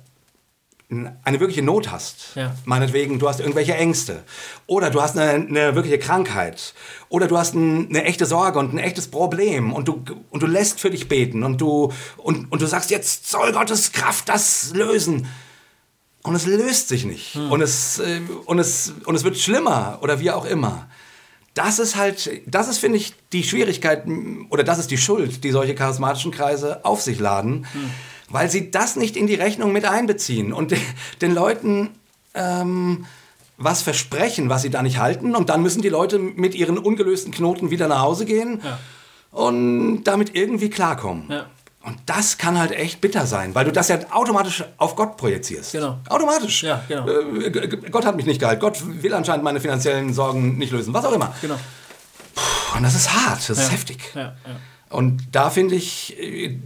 [0.88, 2.54] eine wirkliche Not hast, Ja.
[2.64, 4.22] meinetwegen, du hast irgendwelche Ängste,
[4.66, 6.74] oder du hast eine, eine wirkliche Krankheit,
[7.08, 10.46] oder du hast ein, eine echte Sorge und ein echtes Problem und du, und du
[10.46, 14.72] lässt für dich beten und du, und, und du sagst, jetzt soll Gottes Kraft das
[14.74, 15.26] lösen.
[16.22, 17.36] Und es löst sich nicht.
[17.36, 20.88] Und, es, äh, und, es, und es wird schlimmer oder wie auch immer.
[21.56, 24.04] Das ist halt, das ist, finde ich, die Schwierigkeit
[24.50, 27.66] oder das ist die Schuld, die solche charismatischen Kreise auf sich laden,
[28.28, 30.78] weil sie das nicht in die Rechnung mit einbeziehen und de-
[31.22, 31.90] den Leuten
[32.34, 33.06] ähm,
[33.56, 37.32] was versprechen, was sie da nicht halten und dann müssen die Leute mit ihren ungelösten
[37.32, 38.78] Knoten wieder nach Hause gehen Ja.
[39.30, 41.24] und damit irgendwie klarkommen.
[41.30, 41.46] Ja.
[41.86, 45.70] Und das kann halt echt bitter sein, weil du das ja automatisch auf Gott projizierst.
[45.70, 46.00] Genau.
[46.08, 46.64] Automatisch.
[46.64, 47.06] Ja, genau.
[47.06, 48.58] Äh, Gott hat mich nicht geheilt.
[48.58, 50.92] Gott will anscheinend meine finanziellen Sorgen nicht lösen.
[50.92, 51.32] Was auch immer.
[51.40, 51.54] Genau.
[52.76, 54.00] Und das ist hart, das ist heftig.
[54.16, 54.34] Ja, ja.
[54.88, 56.58] Und da finde ich, äh,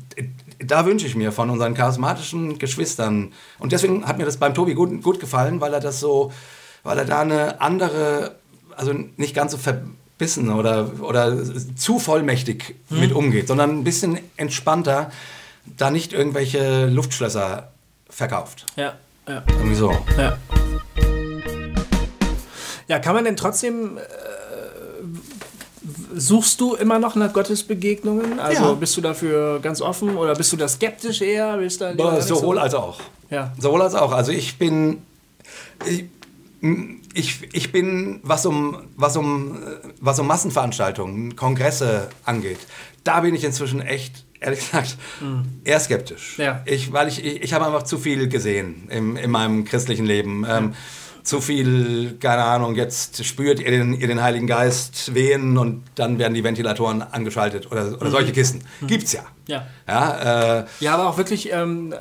[0.58, 4.72] da wünsche ich mir von unseren charismatischen Geschwistern, und deswegen hat mir das beim Tobi
[4.72, 6.32] gut, gut gefallen, weil er das so,
[6.82, 8.36] weil er da eine andere,
[8.74, 9.58] also nicht ganz so
[10.20, 11.34] verbissen oder, oder
[11.76, 15.10] zu vollmächtig mit umgeht, sondern ein bisschen entspannter,
[15.78, 17.70] da nicht irgendwelche Luftschlösser
[18.10, 18.66] verkauft.
[18.76, 18.92] Ja,
[19.26, 19.96] ja, Irgendwie so.
[20.18, 20.36] ja.
[22.88, 23.96] Ja, kann man denn trotzdem.
[23.98, 24.00] Äh,
[26.14, 28.40] suchst du immer noch nach Gottesbegegnungen?
[28.40, 28.72] Also Ja.
[28.74, 31.56] bist du dafür ganz offen oder bist du da skeptisch eher?
[31.58, 32.60] Bist da Sowohl so?
[32.60, 33.00] als auch.
[33.30, 33.52] Ja.
[33.58, 34.10] Sowohl als auch.
[34.12, 35.02] Also ich bin.
[35.88, 36.04] Ich,
[37.14, 39.58] ich, ich bin, was um, was, um,
[40.00, 42.58] was um Massenveranstaltungen, Kongresse angeht,
[43.04, 44.96] da bin ich inzwischen echt, ehrlich gesagt,
[45.64, 46.38] eher skeptisch.
[46.38, 46.62] Ja.
[46.66, 50.44] Ich, weil ich, ich, ich habe einfach zu viel gesehen im, in meinem christlichen Leben.
[50.48, 50.74] Ähm,
[51.22, 56.18] zu viel, keine Ahnung, jetzt spürt ihr den, ihr den Heiligen Geist wehen und dann
[56.18, 58.62] werden die Ventilatoren angeschaltet oder, oder solche Kisten.
[58.86, 59.24] Gibt's ja.
[59.46, 59.66] Ja.
[59.86, 61.94] Ja, äh, Ja, aber auch wirklich ähm,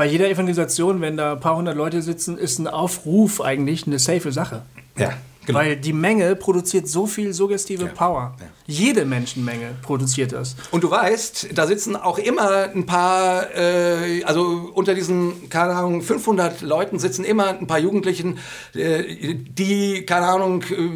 [0.00, 3.98] bei jeder Evangelisation, wenn da ein paar hundert Leute sitzen, ist ein Aufruf eigentlich eine
[3.98, 4.62] safe Sache.
[4.96, 5.12] ja
[5.44, 5.58] genau.
[5.58, 8.34] Weil die Menge produziert so viel suggestive Power.
[8.40, 8.46] ja.
[8.70, 10.54] Jede Menschenmenge produziert das.
[10.70, 16.02] Und du weißt, da sitzen auch immer ein paar, äh, also unter diesen, keine Ahnung,
[16.02, 18.38] 500 Leuten sitzen immer ein paar Jugendlichen,
[18.74, 20.90] äh, die, keine Ahnung, äh,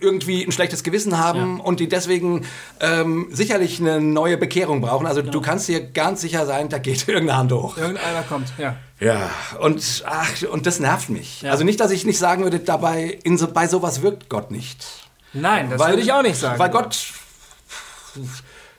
[0.00, 2.44] irgendwie ein schlechtes Gewissen haben und die deswegen
[2.80, 5.06] ähm, sicherlich eine neue Bekehrung brauchen.
[5.06, 7.76] Also du kannst dir ganz sicher sein, da geht irgendeine Hand hoch.
[7.76, 8.74] Irgendeiner kommt, ja.
[8.98, 11.42] Ja, und, ach, und das nervt mich.
[11.42, 11.50] Ja.
[11.50, 15.01] Also nicht, dass ich nicht sagen würde, dabei, in so, bei sowas wirkt Gott nicht.
[15.32, 16.58] Nein, das würde ich auch nicht sagen.
[16.58, 16.96] Weil Gott,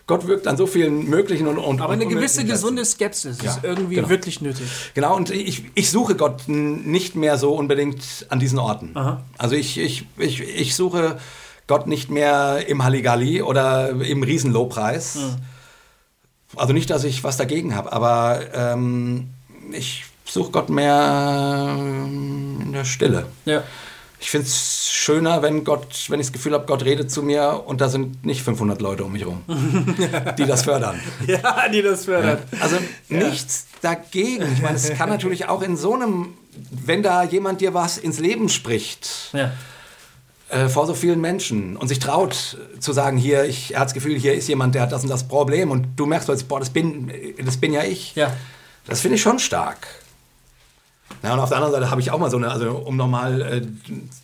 [0.05, 3.63] Gott wirkt an so vielen möglichen und, und aber eine gewisse gesunde Skepsis Ja, ist
[3.63, 4.09] irgendwie genau.
[4.09, 4.67] wirklich nötig.
[4.93, 8.91] Genau, und ich, ich suche Gott nicht mehr so unbedingt an diesen Orten.
[8.95, 9.21] Aha.
[9.37, 11.17] Also ich, ich, ich, ich suche
[11.67, 15.17] Gott nicht mehr im Halligalli oder im Riesenlobpreis.
[16.55, 19.29] Also nicht, dass ich was dagegen habe, aber ähm,
[19.71, 23.25] ich suche Gott mehr ähm, in der Stille.
[23.45, 23.63] Ja.
[24.23, 27.61] Ich finde es schöner, wenn Gott, wenn ich das Gefühl habe, Gott redet zu mir
[27.65, 29.43] und da sind nicht 500 Leute um mich rum,
[30.37, 30.97] die das fördern.
[31.27, 32.41] Ja, die das fördert.
[32.61, 32.77] Also
[33.09, 34.45] nichts dagegen.
[34.53, 36.35] Ich meine, es kann natürlich auch in so einem,
[36.71, 39.51] wenn da jemand dir was ins Leben spricht, Ja.
[40.47, 43.93] äh, vor so vielen Menschen und sich traut zu sagen, hier, ich er hat das
[43.93, 46.69] Gefühl, hier ist jemand, der hat das und das Problem und du merkst boah, das
[46.69, 47.11] bin,
[47.43, 48.15] das bin ja ich.
[48.15, 48.31] Ja.
[48.87, 49.85] Das finde ich schon stark.
[51.21, 53.41] Ja, und auf der anderen Seite habe ich auch mal so eine, also um nochmal
[53.41, 53.61] äh,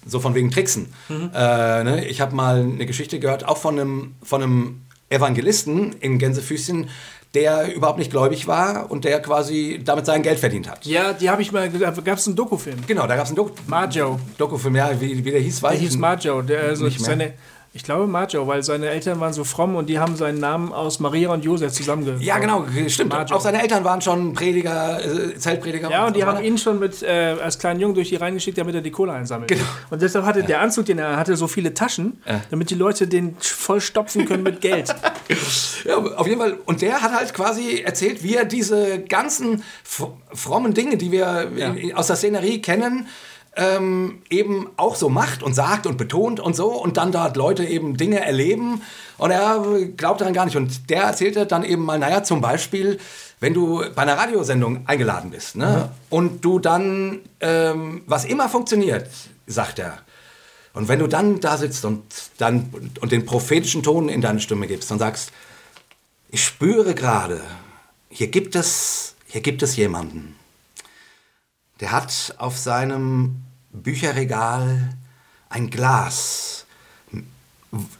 [0.05, 0.93] so von wegen Tricksen.
[1.09, 2.05] Äh, ne?
[2.07, 6.89] Ich habe mal eine Geschichte gehört, auch von einem, von einem Evangelisten in Gänsefüßchen,
[7.33, 10.85] der überhaupt nicht gläubig war und der quasi damit sein Geld verdient hat.
[10.85, 12.79] Ja, die habe ich mal, da gab es einen Dokufilm.
[12.87, 14.19] Genau, da gab es einen Dok Marjo.
[14.37, 16.41] Dokufilm, ja, wie, wie der hieß, weiß Der hieß ich Marjo.
[16.41, 17.33] Der, also seine,
[17.79, 20.99] ich glaube Marjo, weil seine Eltern waren so fromm und die haben seinen Namen aus
[20.99, 22.17] Maria und Josef zusammenge.
[22.19, 23.13] Ja, genau, stimmt.
[23.13, 23.33] Marjo.
[23.37, 25.89] Auch seine Eltern waren schon Prediger, äh, Zeltprediger.
[25.89, 28.33] Ja, und die so haben ihn schon mit, äh, als kleinen Jungen durch die Reihen
[28.33, 29.49] geschickt, damit er die Kohle einsammelt.
[29.49, 29.63] Genau.
[29.91, 32.21] Und deshalb hatte der Anzug, den er hatte, so viele Taschen,
[32.51, 34.93] damit die Leute den voll stopfen können mit Geld.
[35.85, 36.57] Ja, auf jeden Fall.
[36.65, 41.73] Und der hat halt quasi erzählt, wie er diese ganzen frommen Dinge, die wir Ja.
[41.95, 43.07] aus der Szenerie kennen,
[43.55, 47.65] ähm, eben auch so macht und sagt und betont und so und dann dort Leute
[47.65, 48.81] eben Dinge erleben
[49.17, 49.63] und er
[49.97, 50.55] glaubt daran gar nicht.
[50.55, 52.99] Und der erzählte dann eben mal, naja, zum Beispiel,
[53.39, 59.09] wenn du bei einer Radiosendung eingeladen bist ne, und du dann, ähm, was immer funktioniert,
[59.45, 59.99] sagt er,
[60.73, 62.03] und wenn du dann da sitzt und,
[62.37, 62.69] dann,
[63.01, 65.31] und den prophetischen Ton in deine Stimme gibst und sagst,
[66.29, 67.41] ich spüre gerade,
[68.09, 70.35] hier gibt es, hier gibt es jemanden,
[71.79, 74.97] der hat auf seinem Bücherregal
[75.49, 76.65] ein Glas,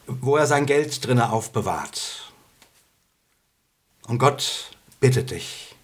[0.06, 2.32] wo er sein Geld drinne aufbewahrt.
[4.06, 5.74] Und Gott bittet dich,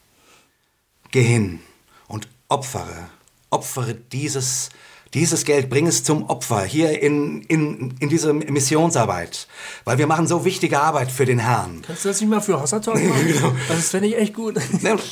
[1.10, 1.60] geh hin
[2.08, 3.08] und opfere,
[3.50, 4.70] opfere dieses,
[5.14, 9.46] dieses Geld, bring es zum Opfer hier in, in, in diese Missionsarbeit,
[9.84, 11.82] weil wir machen so wichtige Arbeit für den Herrn.
[11.86, 13.26] Kannst du das nicht mal für Hossertalk machen?
[13.32, 13.54] Genau.
[13.68, 14.56] Das fände ich echt gut.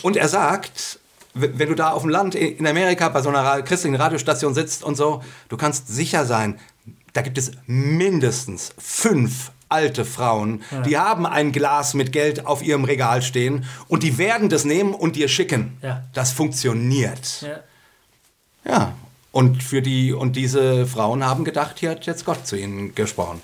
[0.02, 0.98] Und er sagt,
[1.34, 4.96] wenn du da auf dem Land in Amerika bei so einer christlichen Radiostation sitzt und
[4.96, 6.58] so, du kannst sicher sein,
[7.12, 12.84] da gibt es mindestens fünf alte Frauen, die haben ein Glas mit Geld auf ihrem
[12.84, 15.76] Regal stehen und die werden das nehmen und dir schicken.
[15.82, 16.04] Ja.
[16.12, 17.42] Das funktioniert.
[17.42, 17.60] Ja.
[18.70, 18.92] Ja.
[19.32, 23.42] Und für die und diese Frauen haben gedacht, hier hat jetzt Gott zu ihnen gesprochen.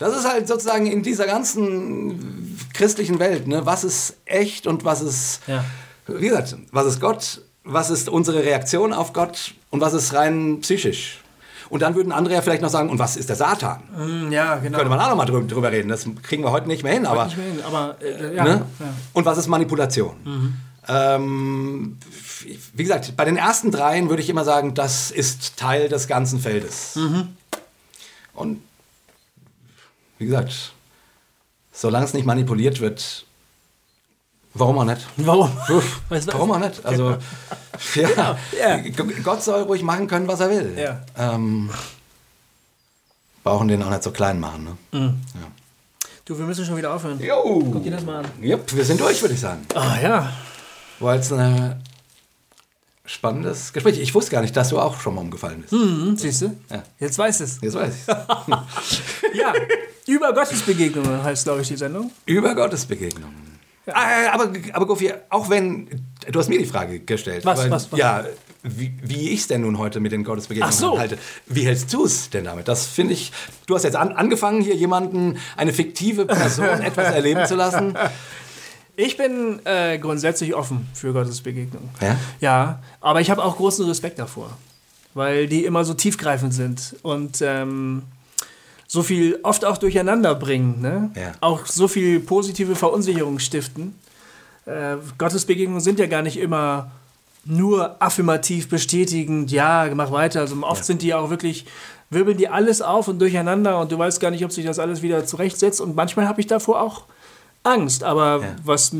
[0.00, 5.00] Das ist halt sozusagen in dieser ganzen christlichen Welt, ne, was ist echt und was
[5.00, 5.64] ist, Ja.
[6.08, 10.60] Wie gesagt, was ist Gott, was ist unsere Reaktion auf Gott und was ist rein
[10.62, 11.20] psychisch.
[11.70, 13.82] Und dann würden andere ja vielleicht noch sagen, und was ist der Satan?
[13.94, 14.78] Hm, Ja, genau.
[14.78, 15.90] Könnte man auch noch mal drüber, drüber reden.
[15.90, 18.50] Das kriegen wir heute nicht mehr hin, aber Nicht mehr hin, aber äh, ja, ne?
[18.78, 18.86] ja.
[18.86, 18.90] Mhm.
[19.12, 20.16] Und was ist Manipulation?
[20.88, 21.98] Ähm,
[22.72, 26.40] wie gesagt, bei den ersten dreien würde ich immer sagen, das ist Teil des ganzen
[26.40, 26.96] Feldes.
[26.96, 27.36] Mhm.
[28.32, 28.62] Und
[30.16, 30.72] wie gesagt,
[31.72, 33.26] solange es nicht manipuliert wird,
[34.58, 35.06] warum auch nicht?
[35.16, 35.50] Warum?
[36.08, 36.84] Weißt du, Warum auch nicht?
[36.84, 37.16] Also,
[37.94, 38.76] ja, ja.
[38.78, 38.90] G-
[39.22, 40.74] Gott soll ruhig machen können, was er will.
[40.78, 41.00] Ja.
[41.16, 41.70] Ähm,
[43.44, 44.76] brauchen den auch nicht so klein machen.
[44.92, 45.14] Ne?
[46.24, 47.18] Du, wir müssen schon wieder aufhören.
[47.20, 47.60] Jo.
[47.72, 48.30] Guck dir das mal an.
[48.42, 49.64] Jupp, wir sind durch, würde ich sagen.
[49.74, 50.32] Ah ja.
[51.00, 51.82] War jetzt ein
[53.06, 53.98] spannendes Gespräch.
[53.98, 55.72] Ich wusste gar nicht, dass du auch schon mal umgefallen bist.
[55.72, 56.56] Hm, siehst du?
[56.70, 56.82] Ja.
[57.00, 57.58] Jetzt weiß es.
[57.62, 58.06] Jetzt weiß ich
[59.40, 59.52] Ja.
[60.06, 62.10] Über Gottesbegegnungen heißt, glaube ich, die Sendung.
[62.26, 63.47] Über Gottesbegegnungen.
[63.92, 65.88] Ah, aber, aber Gofi, auch wenn,
[66.30, 67.44] du hast mir die Frage gestellt.
[67.44, 67.98] Was, aber, was, was?
[67.98, 68.24] Ja,
[68.62, 70.98] wie, wie ich es denn nun heute mit den Gottesbegegnungen so.
[70.98, 71.18] halte.
[71.46, 72.68] Wie hältst du es denn damit?
[72.68, 73.32] Das finde ich,
[73.66, 77.96] du hast jetzt an, angefangen, hier jemanden, eine fiktive Person etwas erleben zu lassen.
[78.96, 81.88] Ich bin äh, grundsätzlich offen für Gottesbegegnungen.
[82.00, 82.16] Ja?
[82.40, 84.50] Ja, aber ich habe auch großen Respekt davor,
[85.14, 88.02] weil die immer so tiefgreifend sind und ähm,
[88.90, 91.10] so viel oft auch durcheinander bringen, ne?
[91.14, 91.32] Ja.
[91.40, 93.94] auch so viel positive Verunsicherung stiften.
[94.66, 96.90] Äh, Gottesbegegnungen sind ja gar nicht immer
[97.44, 100.40] nur affirmativ bestätigend, ja, mach weiter.
[100.40, 100.84] Also oft Ja.
[100.84, 101.66] sind die auch wirklich,
[102.10, 105.02] wirbeln die alles auf und durcheinander und du weißt gar nicht, ob sich das alles
[105.02, 105.80] wieder zurechtsetzt.
[105.80, 107.04] Und manchmal habe ich davor auch
[107.64, 108.02] Angst.
[108.04, 108.56] Aber Ja.
[108.64, 108.92] was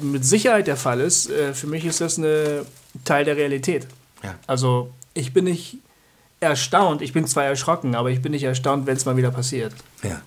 [0.00, 2.66] mit Sicherheit der Fall ist, äh, für mich ist das ein
[3.04, 3.86] Teil der Realität.
[4.24, 4.34] Ja.
[4.48, 5.78] Also ich bin nicht
[6.40, 9.72] erstaunt, ich bin zwar erschrocken, aber ich bin nicht erstaunt, wenn es mal wieder passiert.
[10.02, 10.20] Ja.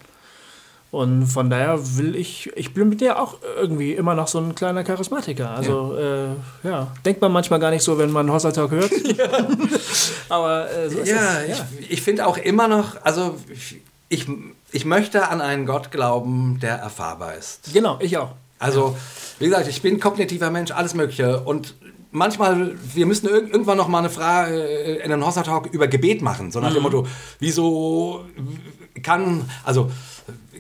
[0.92, 4.56] Und von daher will ich, ich bin mit dir auch irgendwie immer noch so ein
[4.56, 5.50] kleiner Charismatiker.
[5.50, 6.88] Also ja, äh, ja.
[7.06, 8.92] denkt man manchmal gar nicht so, wenn man Hossa Talk hört.
[10.30, 11.64] aber äh, so ist Ja, es.
[11.80, 13.38] ich, ich finde auch immer noch, also
[14.10, 14.28] ich,
[14.74, 17.74] ich möchte an einen Gott glauben, der erfahrbar ist.
[17.74, 18.32] Genau, ich auch.
[18.60, 18.98] Also,
[19.40, 21.40] wie gesagt, ich bin kognitiver Mensch, alles Mögliche.
[21.40, 21.74] Und
[22.12, 25.88] manchmal, wir müssen irg irgendwann noch mal eine Frage äh, in einem Hossa Talk über
[25.88, 26.52] Gebet machen.
[26.52, 27.08] So nach dem Motto,
[27.40, 28.26] wieso
[29.04, 29.90] kann, also,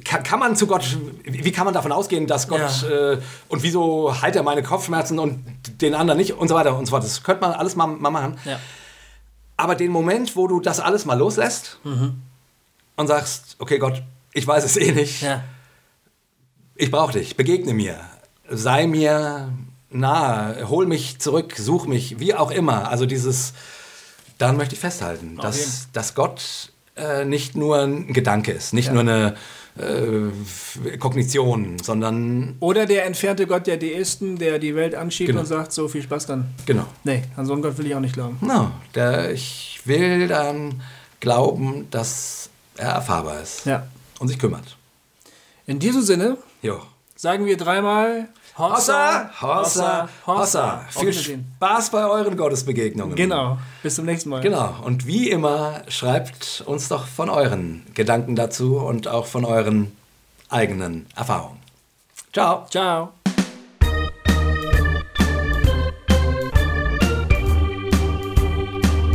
[0.03, 3.11] kann, kann man zu Gott, wie kann man davon ausgehen, dass Gott, Ja.
[3.13, 5.43] äh, und wieso heilt er meine Kopfschmerzen und
[5.81, 7.03] den anderen nicht und so weiter und so fort.
[7.03, 8.37] Das könnte man alles mal, mal machen.
[8.45, 8.59] Ja.
[9.57, 11.79] Aber den Moment, wo du das alles mal loslässt
[12.95, 14.01] und sagst, okay Gott,
[14.33, 15.43] ich weiß es eh nicht, Ja.
[16.75, 17.99] ich brauche dich, begegne mir,
[18.49, 19.49] sei mir
[19.91, 22.89] nahe, hol mich zurück, such mich, wie auch immer.
[22.89, 23.53] Also dieses,
[24.37, 25.41] daran möchte ich festhalten, jeden.
[25.41, 29.35] dass, dass Gott äh, nicht nur ein Gedanke ist, nicht nur eine,
[29.77, 35.41] äh, Kognition, sondern Oder der entfernte Gott der Deisten, der die Welt anschiebt Genau.
[35.41, 36.53] und sagt, so viel Spaß dann.
[36.65, 36.85] genau.
[37.05, 38.37] Nee, an so einen Gott will ich auch nicht glauben.
[38.41, 40.81] No, der, ich will dann
[41.21, 43.87] glauben, dass er erfahrbar ist Ja.
[44.19, 44.75] und sich kümmert.
[45.67, 46.81] In diesem Sinne Jo.
[47.15, 48.27] sagen wir dreimal
[48.57, 50.85] Hossa, Hossa, Hossa.
[50.89, 51.13] Viel.
[51.13, 53.15] Spaß bei euren Gottesbegegnungen.
[53.15, 53.57] Genau.
[53.81, 54.41] Bis zum nächsten Mal.
[54.41, 54.75] Genau.
[54.83, 59.95] Und wie immer, schreibt uns doch von euren Gedanken dazu und auch von euren
[60.49, 61.59] eigenen Erfahrungen.
[62.33, 62.65] Ciao.
[62.69, 63.13] Ciao.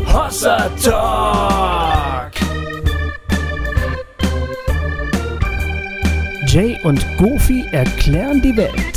[0.06, 2.32] Hossa Talk!
[6.46, 8.95] Jay und Goofy erklären die Welt.